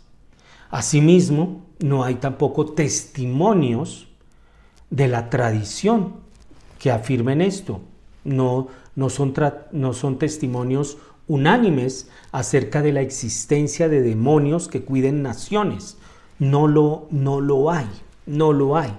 [0.70, 4.08] Asimismo, no hay tampoco testimonios
[4.88, 6.21] de la tradición
[6.82, 7.80] que afirmen esto.
[8.24, 9.32] No, no, son,
[9.72, 15.96] no son testimonios unánimes acerca de la existencia de demonios que cuiden naciones.
[16.38, 17.86] No lo, no lo hay,
[18.26, 18.92] no lo hay.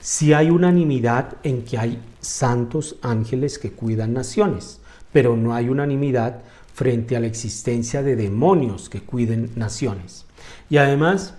[0.00, 4.80] Si hay unanimidad en que hay santos ángeles que cuidan naciones,
[5.12, 6.42] pero no hay unanimidad
[6.74, 10.26] frente a la existencia de demonios que cuiden naciones.
[10.70, 11.34] Y además,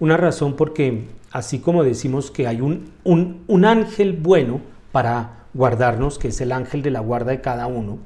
[0.00, 4.60] una razón porque así como decimos que hay un, un, ángel bueno
[4.92, 7.98] para guardarnos, que es el ángel de la guarda de cada uno,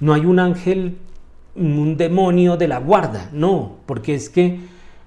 [0.00, 0.98] no hay un ángel,
[1.54, 4.60] un demonio de la guarda, no, porque es que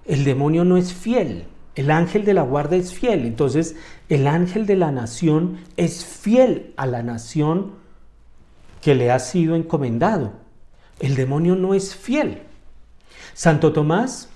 [0.06, 3.76] el demonio no es fiel, el ángel de la guarda es fiel, entonces
[4.10, 7.74] el ángel de la nación es fiel a la nación
[8.82, 10.34] que le ha sido encomendado.
[11.00, 12.42] El demonio no es fiel.
[13.34, 14.30] Santo Tomás,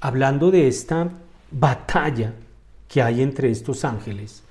[0.00, 1.10] hablando de esta
[1.50, 2.32] batalla
[2.88, 4.42] que hay entre estos ángeles,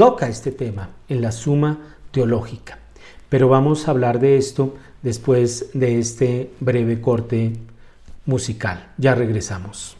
[0.00, 1.78] toca este tema en la suma
[2.10, 2.78] teológica.
[3.28, 7.52] Pero vamos a hablar de esto después de este breve corte
[8.24, 8.92] musical.
[8.96, 9.99] Ya regresamos.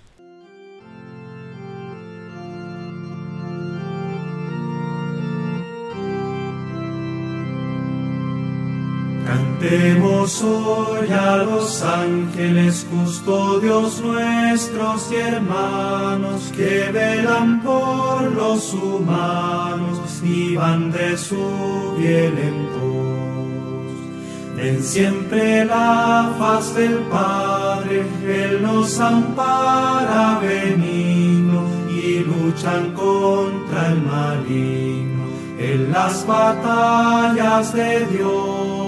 [9.70, 20.56] Cantemos hoy a los ángeles custodios nuestros y hermanos que velan por los humanos y
[20.56, 24.56] van de su bien en pos.
[24.56, 35.26] Den siempre la faz del Padre, Él nos ampara benigno y luchan contra el maligno
[35.60, 38.79] en las batallas de Dios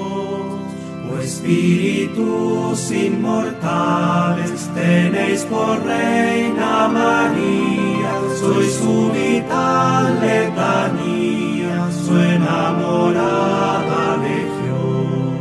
[1.23, 15.39] espíritus inmortales, tenéis por Reina María, sois su vital letanía, su enamorada legión.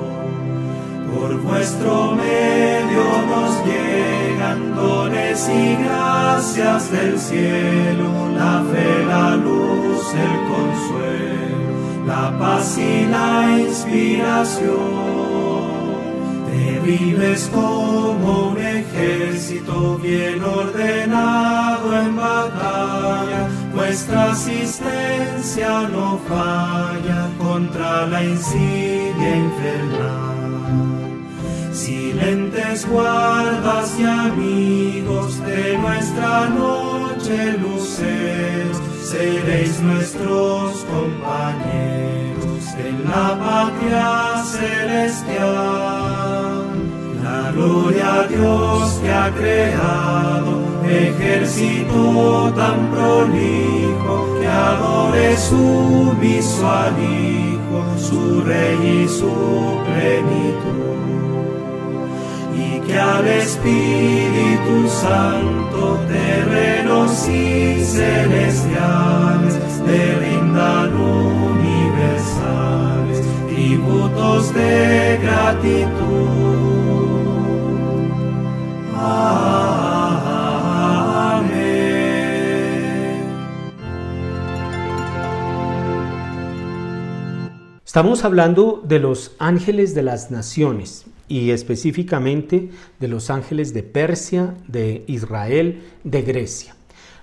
[1.13, 10.35] Por vuestro medio nos llegan dones y gracias del cielo, la fe, la luz, el
[10.51, 15.40] consuelo, la paz y la inspiración
[16.83, 29.35] vives como un ejército bien ordenado en batalla, vuestra asistencia no falla contra la insidia
[29.35, 30.51] infernal.
[31.73, 42.11] Silentes guardas y amigos de nuestra noche luceros, seréis nuestros compañeros.
[42.77, 46.00] En la patria celestial
[47.53, 58.41] Gloria a Dios que ha creado ejército tan prolijo que adore su visual Hijo, su
[58.41, 60.91] Rey y su plenitud.
[62.55, 69.53] Y que al Espíritu Santo terrenos y celestiales
[69.87, 72.31] le rindan universales
[73.47, 76.80] tributos de gratitud.
[87.91, 92.69] Estamos hablando de los ángeles de las naciones y específicamente
[93.01, 96.73] de los ángeles de Persia, de Israel, de Grecia.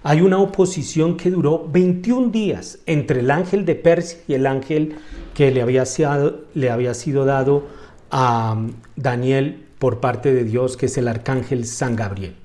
[0.03, 4.97] Hay una oposición que duró 21 días entre el ángel de Persia y el ángel
[5.33, 7.67] que le había sido, le había sido dado
[8.11, 8.63] a
[8.95, 12.37] Daniel por parte de Dios, que es el arcángel San Gabriel.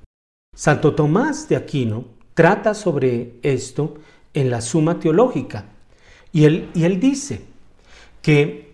[0.55, 3.95] Santo Tomás de Aquino trata sobre esto
[4.33, 5.65] en la Suma Teológica
[6.31, 7.41] y él, y él dice,
[8.23, 8.73] que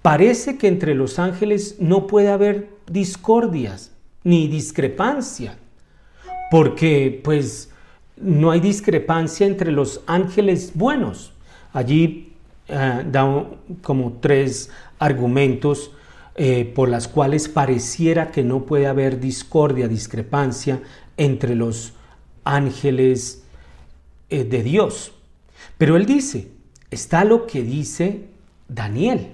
[0.00, 3.90] parece que entre los ángeles no puede haber discordias
[4.22, 5.58] ni discrepancia,
[6.50, 7.70] porque pues
[8.16, 11.32] no hay discrepancia entre los ángeles buenos.
[11.72, 12.32] Allí
[12.68, 13.46] eh, da
[13.82, 15.90] como tres argumentos
[16.36, 20.82] eh, por las cuales pareciera que no puede haber discordia, discrepancia
[21.16, 21.92] entre los
[22.42, 23.44] ángeles
[24.30, 25.12] eh, de Dios.
[25.78, 26.48] Pero él dice,
[26.90, 28.24] está lo que dice
[28.66, 29.28] Daniel,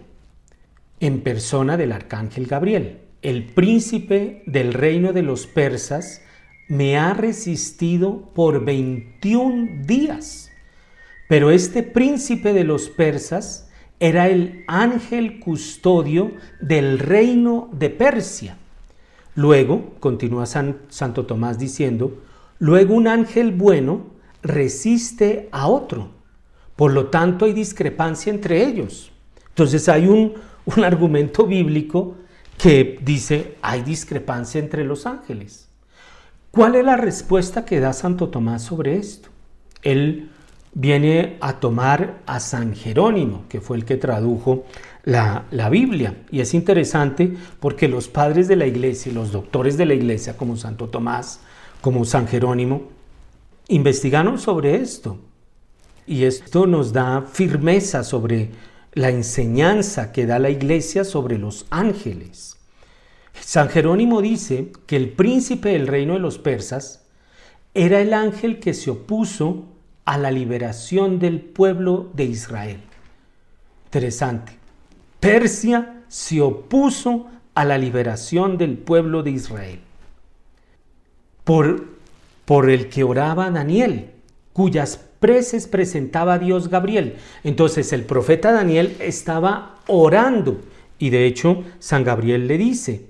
[1.01, 2.99] en persona del arcángel Gabriel.
[3.23, 6.21] El príncipe del reino de los persas
[6.69, 10.51] me ha resistido por 21 días.
[11.31, 13.70] Pero este príncipe de los persas
[14.01, 18.57] era el ángel custodio del reino de Persia.
[19.35, 22.19] Luego, continúa Santo Tomás diciendo,
[22.59, 24.07] luego un ángel bueno
[24.43, 26.11] resiste a otro.
[26.77, 29.13] Por lo tanto, hay discrepancia entre ellos.
[29.51, 30.35] Entonces hay un,
[30.83, 32.17] argumento bíblico
[32.57, 35.69] que dice, hay discrepancia entre los ángeles.
[36.51, 39.29] ¿Cuál es la respuesta que da Santo Tomás sobre esto?
[39.83, 40.30] Él
[40.73, 44.65] viene a tomar a San Jerónimo, que fue el que tradujo
[45.05, 46.23] la, la, Biblia.
[46.31, 50.37] Y es interesante porque los padres de la iglesia y los doctores de la iglesia,
[50.37, 51.41] como Santo Tomás,
[51.81, 52.83] como San Jerónimo,
[53.69, 55.19] investigaron sobre esto.
[56.07, 58.51] Y esto nos da firmeza sobre
[58.93, 62.57] la enseñanza que da la iglesia sobre los ángeles.
[63.33, 67.05] San Jerónimo dice que el príncipe del reino de los persas
[67.75, 69.67] era el ángel que se opuso
[70.05, 72.81] a la liberación del pueblo de Israel.
[73.87, 74.53] Interesante.
[75.21, 79.81] Persia se opuso a la liberación del pueblo de Israel.
[81.45, 81.85] Por,
[82.45, 84.11] por el que oraba Daniel,
[84.53, 87.17] cuyas preces presentaba Dios Gabriel.
[87.45, 90.61] Entonces el profeta Daniel estaba orando
[90.99, 93.07] y de hecho San Gabriel le dice,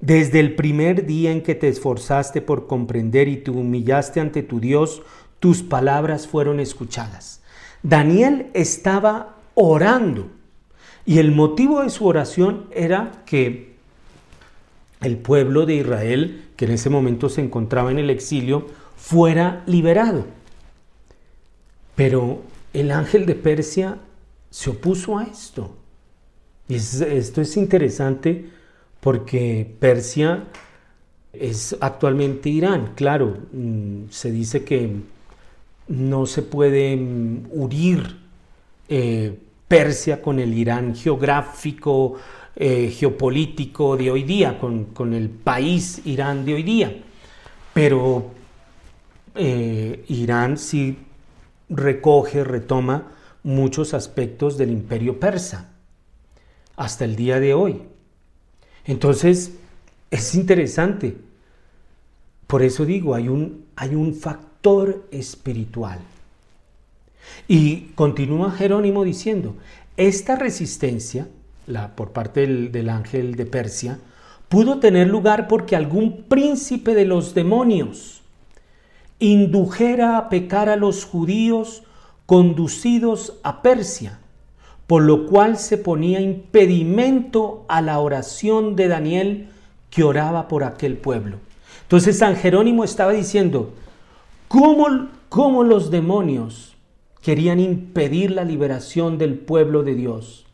[0.00, 4.60] desde el primer día en que te esforzaste por comprender y te humillaste ante tu
[4.60, 5.02] Dios,
[5.40, 7.40] tus palabras fueron escuchadas.
[7.82, 10.28] Daniel estaba orando
[11.04, 13.76] y el motivo de su oración era que
[15.00, 18.66] el pueblo de Israel, que en ese momento se encontraba en el exilio,
[18.96, 20.26] fuera liberado.
[21.94, 23.98] Pero el ángel de Persia
[24.50, 25.76] se opuso a esto.
[26.68, 28.50] Y esto es interesante
[29.00, 30.44] porque Persia
[31.32, 32.92] es actualmente Irán.
[32.96, 35.02] Claro, mm, se dice que
[35.88, 38.18] no se puede mm, unir
[38.88, 42.14] eh, Persia con el Irán geográfico,
[42.54, 47.02] eh, geopolítico de hoy día, con, el país Irán de hoy día.
[47.74, 48.30] Pero
[49.34, 50.96] eh, Irán sí
[51.68, 53.12] recoge, retoma
[53.42, 55.72] muchos aspectos del imperio persa
[56.76, 57.82] hasta el día de hoy.
[58.84, 59.52] Entonces,
[60.10, 61.16] es interesante.
[62.46, 64.55] Por eso digo, hay un, hay un factor
[65.10, 66.00] espiritual.
[67.46, 69.54] Y continúa Jerónimo diciendo,
[69.96, 71.28] esta resistencia,
[71.66, 73.98] la, por parte del, del ángel de Persia,
[74.48, 78.22] pudo tener lugar porque algún príncipe de los demonios,
[79.18, 81.82] indujera a pecar a los judíos
[82.26, 84.18] conducidos a Persia,
[84.86, 89.48] por lo cual se ponía impedimento a la oración de Daniel
[89.90, 91.38] que oraba por aquel pueblo.
[91.82, 93.72] Entonces San Jerónimo estaba diciendo,
[94.48, 96.76] ¿cómo, cómo los demonios
[97.22, 100.46] querían impedir la liberación del pueblo de Dios?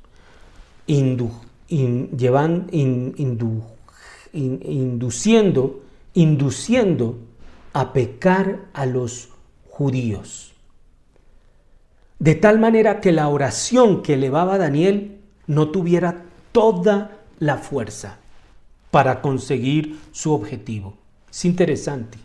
[4.32, 5.80] induciendo,
[6.14, 7.18] induciendo
[7.72, 9.28] a pecar a los
[9.70, 10.52] judíos.
[12.18, 18.18] De tal manera que la oración que elevaba Daniel no tuviera toda la fuerza
[18.90, 20.94] para conseguir su objetivo.
[21.30, 22.18] Es interesante.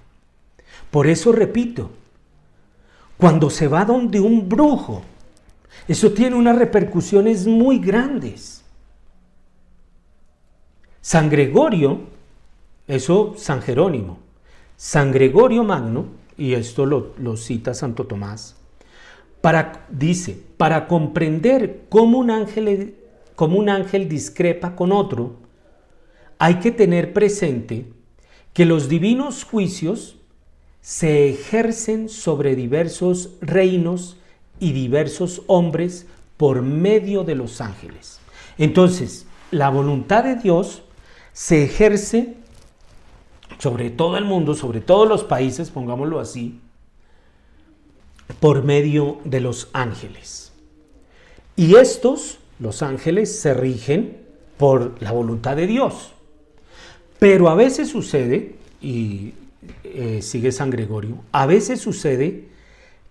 [0.92, 1.92] Por eso repito,
[3.18, 5.02] cuando se va donde un brujo,
[5.88, 8.64] eso tiene unas repercusiones muy grandes.
[11.02, 12.02] San Gregorio,
[12.88, 14.20] eso San Jerónimo,
[14.76, 16.06] San Gregorio Magno,
[16.38, 18.56] y esto lo, cita Santo Tomás,
[19.42, 22.96] para, dice, para comprender cómo un, ángel,
[23.36, 25.36] cómo un ángel discrepa con otro,
[26.38, 27.86] hay que tener presente
[28.54, 30.17] que los divinos juicios
[30.88, 34.16] se ejercen sobre diversos reinos
[34.58, 36.08] y diversos hombres
[36.38, 38.22] por medio de los ángeles.
[38.58, 40.84] Entonces, la voluntad de Dios
[41.34, 42.36] se ejerce
[43.60, 46.62] sobre todo el mundo, sobre todos los países, pongámoslo así,
[48.40, 50.54] por medio de los ángeles.
[51.58, 54.20] Y estos, los ángeles, se rigen
[54.56, 56.14] por la voluntad de Dios.
[57.20, 59.34] Pero a veces sucede, y
[59.84, 62.48] eh, sigue San Gregorio, a veces sucede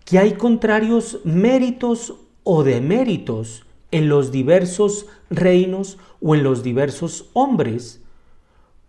[0.05, 8.01] que hay contrarios méritos o deméritos en los diversos reinos o en los diversos hombres,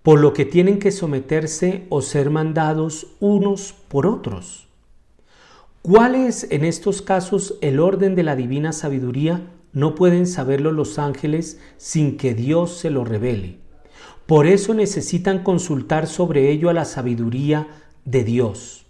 [0.04, 4.68] por lo que tienen que someterse o ser mandados unos por otros.
[5.82, 9.48] ¿Cuál es en estos casos el orden de la divina sabiduría?
[9.74, 13.60] No pueden saberlo los ángeles sin que Dios se lo revele.
[14.28, 17.68] Por eso necesitan consultar sobre ello a la sabiduría
[18.04, 18.86] de Dios.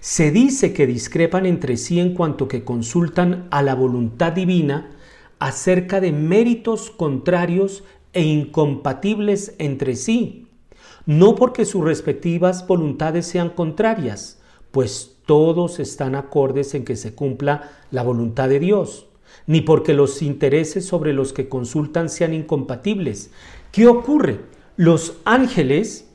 [0.00, 4.90] Se dice que discrepan entre sí en cuanto que consultan a la voluntad divina
[5.38, 10.46] acerca de méritos contrarios e incompatibles entre sí,
[11.04, 17.72] no porque sus respectivas voluntades sean contrarias, pues todos están acordes en que se cumpla
[17.90, 19.06] la voluntad de Dios,
[19.46, 23.30] ni porque los intereses sobre los que consultan sean incompatibles.
[23.70, 24.40] ¿Qué ocurre?
[24.76, 26.08] Los ángeles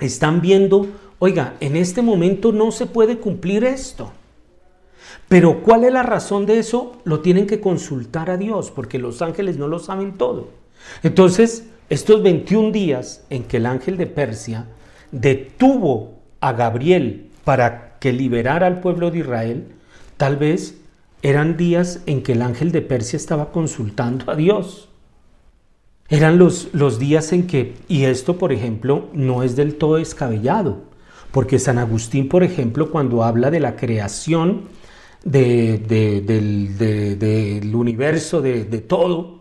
[0.00, 0.88] están viendo
[1.18, 4.12] Oiga, en este momento no se puede cumplir esto.
[5.26, 7.00] Pero ¿cuál es la razón de eso?
[7.04, 10.50] Lo tienen que consultar a Dios, porque los ángeles no lo saben todo.
[11.02, 14.66] Entonces, estos 21 días en que el ángel de Persia
[15.12, 19.68] detuvo a Gabriel para que liberara al pueblo de Israel,
[20.18, 20.78] tal vez
[21.22, 24.90] eran días en que el ángel de Persia estaba consultando a Dios.
[26.08, 30.82] Eran los, los días en que, y esto por ejemplo no es del todo descabellado,
[31.32, 34.68] porque San Agustín, por ejemplo, cuando habla de la creación
[35.24, 35.80] del,
[37.74, 39.40] universo, de, de todo,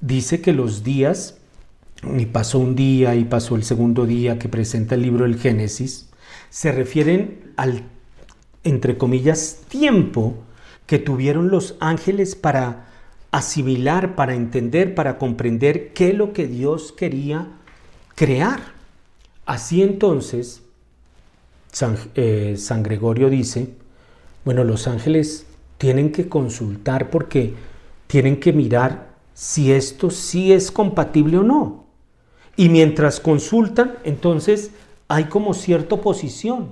[0.00, 1.38] dice que los días,
[2.18, 6.10] y pasó un día y pasó el segundo día que presenta el libro del Génesis,
[6.50, 7.84] se refieren al,
[8.64, 10.34] entre comillas, tiempo
[10.86, 12.85] que tuvieron los ángeles para
[13.36, 17.48] asimilar, para entender, para comprender qué es lo que Dios quería
[18.14, 18.60] crear.
[19.44, 20.62] Así entonces,
[22.14, 23.74] eh, San, Gregorio dice,
[24.42, 27.52] bueno, los ángeles tienen que consultar porque
[28.06, 31.84] tienen que mirar si esto sí es compatible o no.
[32.56, 34.70] Y mientras consultan, entonces
[35.08, 36.70] hay como cierta oposición.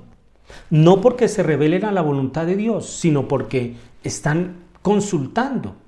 [0.71, 5.84] No porque se revelen a la voluntad de Dios, sino porque están consultando.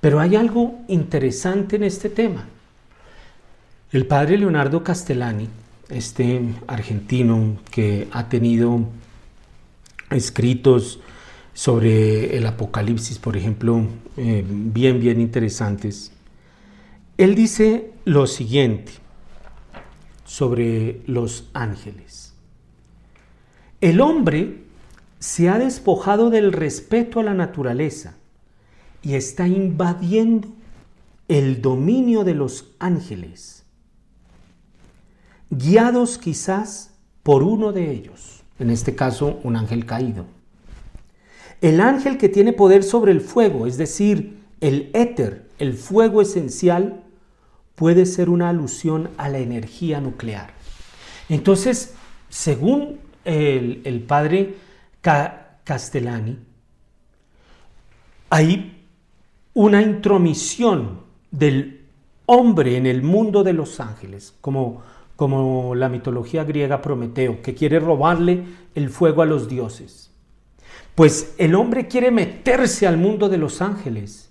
[0.00, 2.46] Pero hay algo interesante en este tema.
[3.92, 5.48] El padre Leonardo Castellani
[5.88, 8.80] este argentino que ha tenido
[10.10, 11.00] escritos
[11.54, 13.86] sobre el Apocalipsis, por ejemplo,
[14.16, 16.12] eh, bien, bien interesantes.
[17.16, 18.92] Él dice lo siguiente
[20.24, 22.34] sobre los ángeles.
[23.80, 24.64] El hombre
[25.18, 28.16] se ha despojado del respeto a la naturaleza
[29.06, 30.48] y está invadiendo
[31.28, 33.64] el dominio de los ángeles
[35.48, 36.90] guiados quizás
[37.22, 40.26] por uno de ellos, en este caso un ángel caído.
[41.60, 47.04] El ángel que tiene poder sobre el fuego, es decir, el éter, el fuego esencial,
[47.76, 50.50] puede ser una alusión a la energía nuclear.
[51.28, 51.94] Entonces,
[52.28, 54.56] según el, padre
[55.62, 56.40] Castellani,
[58.30, 58.75] hay
[59.56, 61.00] una intromisión
[61.32, 61.80] del
[62.26, 64.82] hombre en el mundo de los ángeles, como
[65.16, 68.44] como la mitología griega Prometeo, que quiere robarle
[68.74, 70.10] el fuego a los dioses.
[70.94, 74.28] Pues el hombre quiere meterse al mundo de los ángeles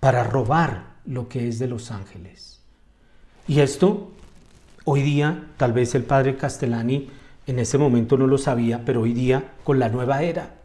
[0.00, 2.60] para robar lo que es de los ángeles.
[3.46, 4.10] Y esto
[4.84, 7.08] hoy día, tal vez el padre Castellani
[7.46, 10.61] en ese momento no lo sabía, pero hoy día con la nueva era.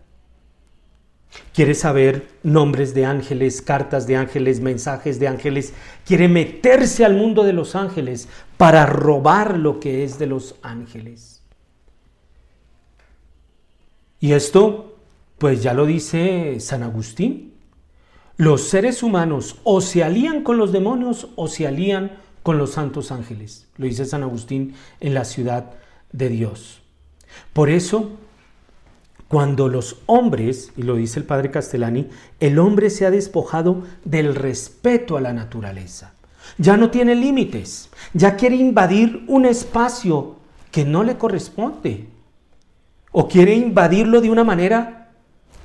[1.53, 5.73] Quiere saber nombres de ángeles, cartas de ángeles, mensajes de ángeles.
[6.05, 8.27] Quiere meterse al mundo de los ángeles
[8.57, 11.41] para robar lo que es de los ángeles.
[14.19, 14.97] Y esto,
[15.37, 17.53] pues ya lo dice San Agustín.
[18.35, 23.11] Los seres humanos o se alían con los demonios o se alían con los santos
[23.11, 23.67] ángeles.
[23.77, 25.71] Lo dice San Agustín en la ciudad
[26.11, 26.81] de Dios.
[27.53, 28.11] Por eso,
[29.27, 32.07] cuando los hombres, y lo dice el padre Castellani,
[32.39, 36.13] el hombre se ha despojado del respeto a la naturaleza.
[36.57, 40.37] Ya no tiene límites, ya quiere invadir un espacio
[40.71, 42.07] que no le corresponde.
[43.11, 45.09] O quiere invadirlo de una manera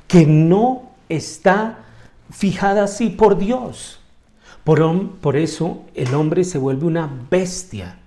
[0.08, 1.84] que no está
[2.30, 4.00] fijada así por Dios.
[4.64, 7.98] Por, eso el hombre se vuelve una bestia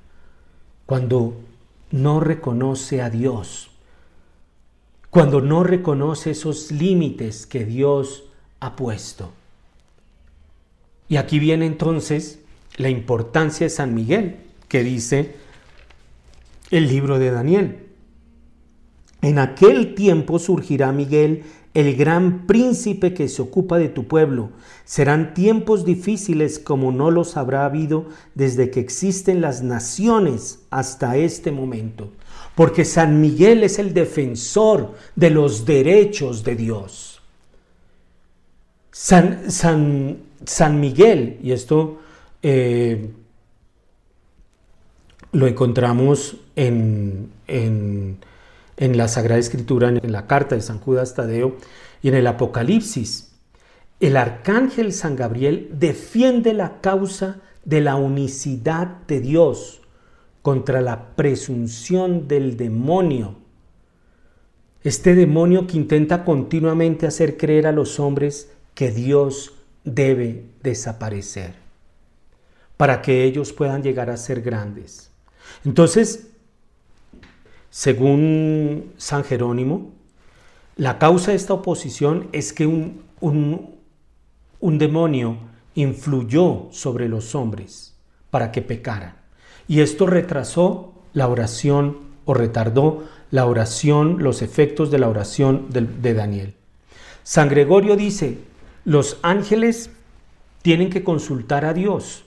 [0.86, 1.42] cuando
[1.92, 3.72] no reconoce a Dios,
[5.16, 8.26] cuando no reconoce esos límites que Dios
[8.60, 9.32] ha puesto.
[11.08, 12.40] Y aquí viene entonces
[12.76, 14.36] la importancia de San Miguel,
[14.68, 15.36] que dice
[16.70, 17.88] el libro de Daniel.
[19.22, 21.44] En aquel tiempo surgirá Miguel,
[21.74, 24.50] el gran príncipe que se ocupa de tu pueblo.
[24.84, 31.54] Serán tiempos difíciles como no los habrá habido desde que existen las naciones hasta este
[31.54, 32.12] momento.
[32.56, 37.22] Porque San Miguel es el defensor de los derechos de Dios.
[38.92, 42.00] San, San, San Miguel, y esto
[42.42, 43.12] eh,
[45.34, 48.18] lo encontramos en, en
[48.78, 51.58] en la Sagrada Escritura, en la carta de San Judas Tadeo
[52.02, 53.32] y en el Apocalipsis.
[54.00, 59.82] El arcángel San Gabriel defiende la causa de la unicidad de Dios
[60.46, 63.34] contra la presunción del demonio.
[64.84, 71.56] Este demonio que intenta continuamente hacer creer a los hombres que Dios debe desaparecer
[72.78, 75.10] para que ellos puedan llegar a ser grandes.
[75.64, 76.28] Entonces,
[77.72, 79.94] según San Jerónimo,
[80.76, 85.40] la causa de esta oposición es que un, un, demonio
[85.74, 87.96] influyó sobre los hombres
[88.30, 89.25] para que pecaran.
[89.68, 96.14] Y esto retrasó la oración o retardó la oración, los efectos de la oración de,
[96.14, 96.54] Daniel.
[97.24, 98.40] San Gregorio dice,
[98.84, 99.90] los ángeles
[100.62, 102.24] tienen que consultar a Dios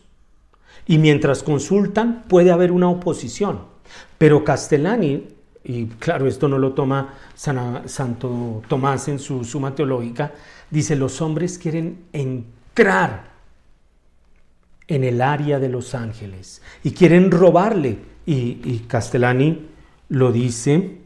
[0.86, 3.61] y mientras consultan puede haber una oposición.
[4.18, 5.28] Pero Castellani
[5.64, 10.32] y claro, esto no lo toma Santo Tomás en su suma teológica,
[10.70, 13.28] dice, los hombres quieren entrar
[14.89, 17.99] en el área de los ángeles y quieren robarle.
[18.26, 19.68] Y, Castellani
[20.11, 20.99] lo dice,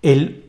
[0.00, 0.44] el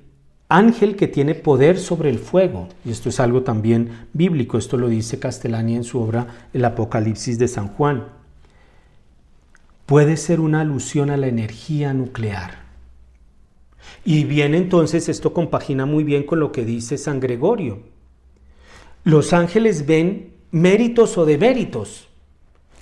[0.48, 4.88] ángel que tiene poder sobre el fuego, y esto es algo también bíblico, esto lo
[4.88, 8.20] dice Castellani en su obra El Apocalipsis de San Juan
[9.90, 12.60] puede ser una alusión a la energía nuclear.
[14.06, 17.80] Y bien entonces esto compagina muy bien con lo que dice San Gregorio.
[19.04, 22.08] Los ángeles ven méritos o deméritos.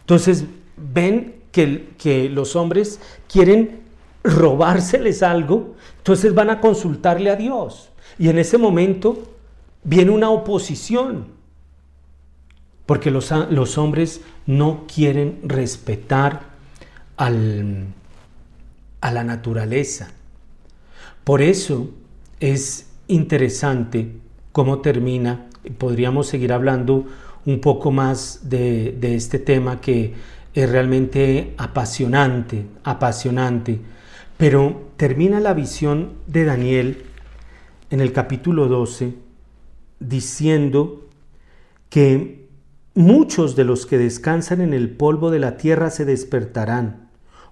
[0.01, 0.45] Entonces
[0.77, 3.81] ven que, que los hombres quieren
[4.23, 7.89] robárseles algo, entonces van a consultarle a Dios.
[8.19, 9.23] Y en ese momento
[9.83, 11.27] viene una oposición,
[12.85, 16.41] porque los, los hombres no quieren respetar
[17.17, 17.85] al,
[19.01, 20.11] a la naturaleza.
[21.23, 21.89] Por eso
[22.39, 24.13] es interesante
[24.51, 25.47] cómo termina,
[25.77, 27.05] podríamos seguir hablando
[27.47, 30.13] un poco más de, de este tema que
[30.53, 33.79] es realmente apasionante, apasionante,
[34.37, 37.05] pero termina la visión de Daniel
[37.89, 39.15] en el capítulo 12
[39.99, 41.07] diciendo
[41.89, 42.47] que
[42.93, 47.07] muchos de los que descansan en el polvo de la tierra se despertarán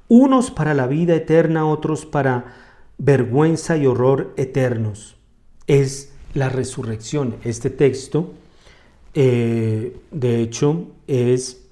[0.08, 2.54] unos para la vida eterna, otros para
[2.98, 5.18] vergüenza y horror eternos.
[5.68, 7.38] Es la resurrección.
[7.43, 8.34] Este texto,
[9.16, 11.63] eh, de hecho, es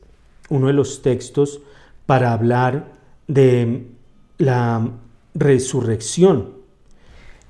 [0.49, 1.61] uno de los textos
[2.05, 2.93] para hablar
[3.27, 3.85] de
[4.37, 4.89] la
[5.35, 6.53] resurrección.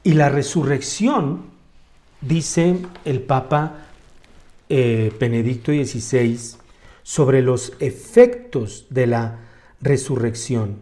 [0.04, 1.44] Y la resurrección,
[2.22, 3.88] dice el Papa
[4.68, 6.58] eh, Benedicto XVI,
[7.04, 9.40] sobre los efectos de la
[9.80, 10.78] resurrección.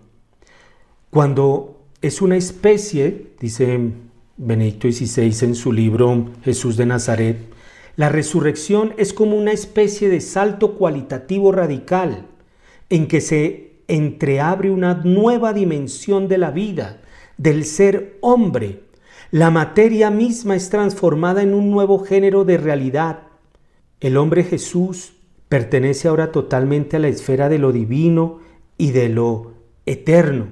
[1.10, 3.92] Cuando es una especie, dice
[4.38, 7.52] Benedicto XVI en su libro Jesús de Nazaret,
[7.96, 12.26] la resurrección es como una especie de salto cualitativo radical
[12.90, 17.02] en que se entreabre una nueva dimensión de la vida,
[17.38, 18.84] del ser hombre.
[19.32, 23.24] La materia misma es transformada en un nuevo género de realidad.
[24.00, 25.14] El hombre Jesús
[25.50, 28.40] pertenece ahora totalmente a la esfera de lo divino
[28.78, 29.54] y de lo
[29.86, 30.48] eterno.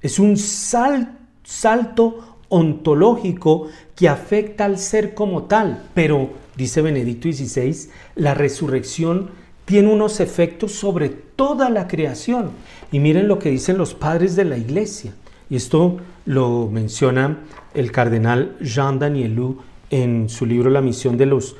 [0.00, 8.34] Es un salto ontológico que afecta al ser como tal, pero, dice Benedicto XVI, la
[8.34, 9.30] resurrección
[9.64, 12.50] tiene unos efectos sobre toda la creación.
[12.90, 15.14] Y miren lo que dicen los padres de la iglesia.
[15.48, 17.38] Y esto lo menciona
[17.74, 19.58] el cardenal Jean Danielou
[19.90, 21.56] en su libro La misión de los,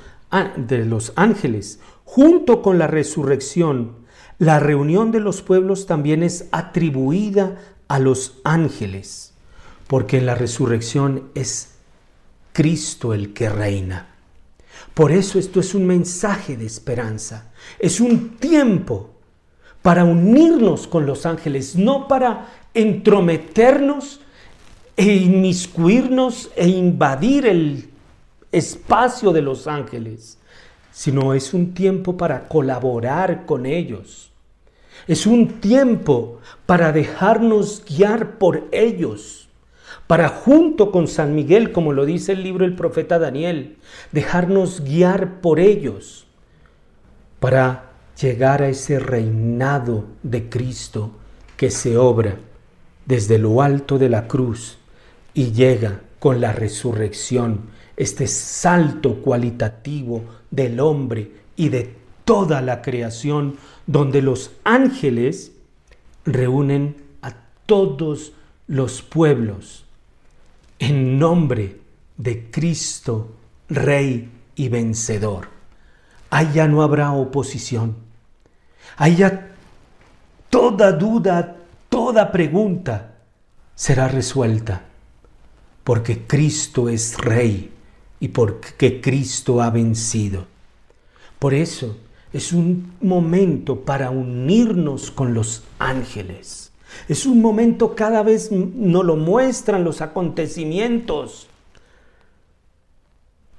[0.57, 1.81] de los ángeles.
[2.05, 3.93] Junto con la resurrección,
[4.39, 7.57] la reunión de los pueblos también es atribuida
[7.89, 9.33] a los ángeles
[9.93, 11.75] porque en la resurrección es
[12.55, 14.12] Cristo el que reina.
[14.95, 19.11] Por eso esto es un mensaje de esperanza, es un tiempo
[19.81, 24.21] para unirnos con los ángeles, no para entrometernos
[24.97, 27.91] e inmiscuirnos e invadir el
[28.53, 30.39] espacio de los ángeles,
[30.93, 34.31] sino es un tiempo para colaborar con ellos.
[35.09, 39.42] Es un tiempo para dejarnos guiar por ellos
[40.07, 43.77] para junto con San Miguel, como lo dice el libro del profeta Daniel,
[44.13, 46.27] dejarnos guiar por ellos
[47.41, 51.13] para llegar a ese reinado de Cristo
[51.57, 52.37] que se obra
[53.07, 54.79] desde lo alto de la cruz
[55.35, 57.63] y llega con la resurrección,
[57.97, 61.95] este salto cualitativo del hombre y de
[62.25, 65.53] toda la creación, donde los ángeles
[66.25, 67.35] reúnen a
[67.67, 68.33] todos
[68.69, 69.82] los pueblos
[70.83, 71.81] en nombre
[72.17, 73.37] de Cristo,
[73.69, 75.47] Rey y Vencedor.
[76.29, 77.95] Ahí ya no habrá oposición.
[78.97, 79.53] Ahí ya
[80.51, 81.57] toda duda,
[81.89, 83.15] toda pregunta
[83.77, 84.83] será resuelta.
[85.85, 87.71] Porque Cristo es Rey
[88.19, 90.47] y porque Cristo ha vencido.
[91.39, 91.97] Por eso
[92.33, 96.62] es un momento para unirnos con los ángeles
[97.09, 101.49] es un momento cada vez nos lo muestran los acontecimientos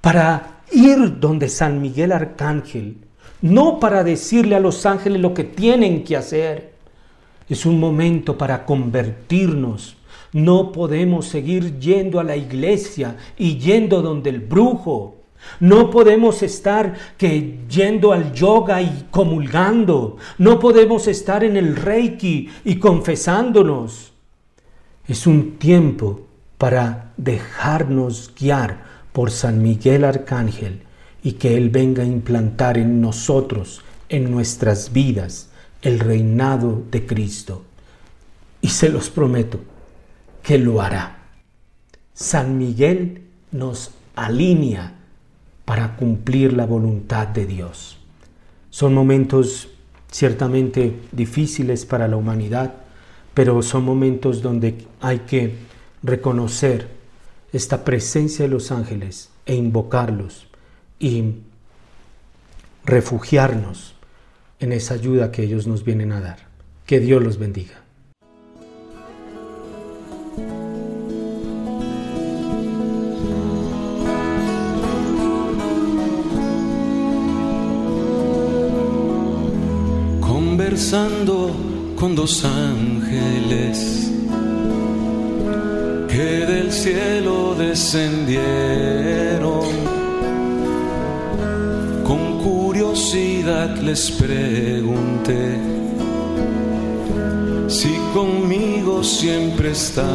[0.00, 2.98] para ir donde San Miguel Arcángel,
[3.40, 6.74] no para decirle a los ángeles lo que tienen que hacer.
[7.48, 9.96] Es un momento para convertirnos.
[10.32, 15.23] No podemos seguir yendo a la iglesia y yendo donde el brujo,
[15.60, 20.16] no podemos estar que yendo al yoga y comulgando.
[20.38, 24.12] No podemos estar en el reiki y confesándonos.
[25.06, 26.26] Es un tiempo
[26.58, 30.82] para dejarnos guiar por San Miguel Arcángel
[31.22, 35.50] y que Él venga a implantar en nosotros, en nuestras vidas,
[35.82, 37.64] el reinado de Cristo.
[38.60, 39.60] Y se los prometo
[40.42, 41.18] que lo hará.
[42.12, 43.22] San Miguel
[43.52, 44.93] nos alinea
[45.64, 47.98] para cumplir la voluntad de Dios.
[48.70, 49.68] Son momentos
[50.10, 52.74] ciertamente difíciles para la humanidad,
[53.34, 55.54] pero son momentos donde hay que
[56.02, 56.88] reconocer
[57.52, 60.48] esta presencia de los ángeles e invocarlos
[60.98, 61.34] y
[62.84, 63.94] refugiarnos
[64.60, 66.38] en esa ayuda que ellos nos vienen a dar.
[66.86, 67.83] Que Dios los bendiga.
[80.92, 84.10] Con dos ángeles
[86.08, 88.42] que del cielo descendieron.
[92.04, 95.58] Con curiosidad les pregunté
[97.68, 100.12] si conmigo siempre estaban.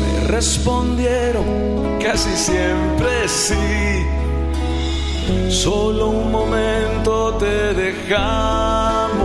[0.00, 4.17] Me respondieron casi siempre sí
[5.48, 9.18] Solo un momento te dejamos.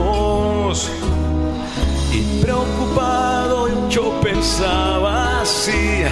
[2.12, 6.04] Y preocupado yo pensaba así.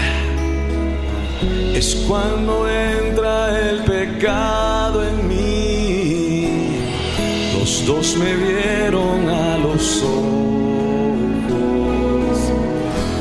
[1.74, 6.78] Es cuando entra el pecado en mí.
[7.58, 10.22] Los dos me vieron a los ojos.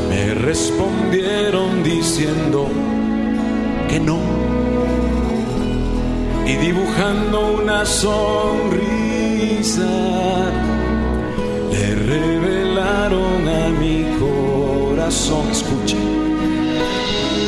[0.08, 2.68] Me respondieron diciendo
[3.88, 4.29] que no
[6.50, 8.80] y dibujando una sonrisa
[11.70, 15.48] le revelaron a mi corazón.
[15.52, 15.96] Escuche,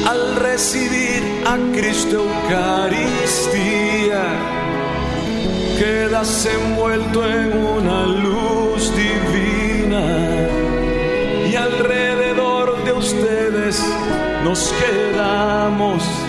[0.09, 4.25] al recibir a Cristo Eucaristía,
[5.79, 10.07] quedas envuelto en una luz divina
[11.51, 13.83] y alrededor de ustedes
[14.45, 16.22] nos quedamos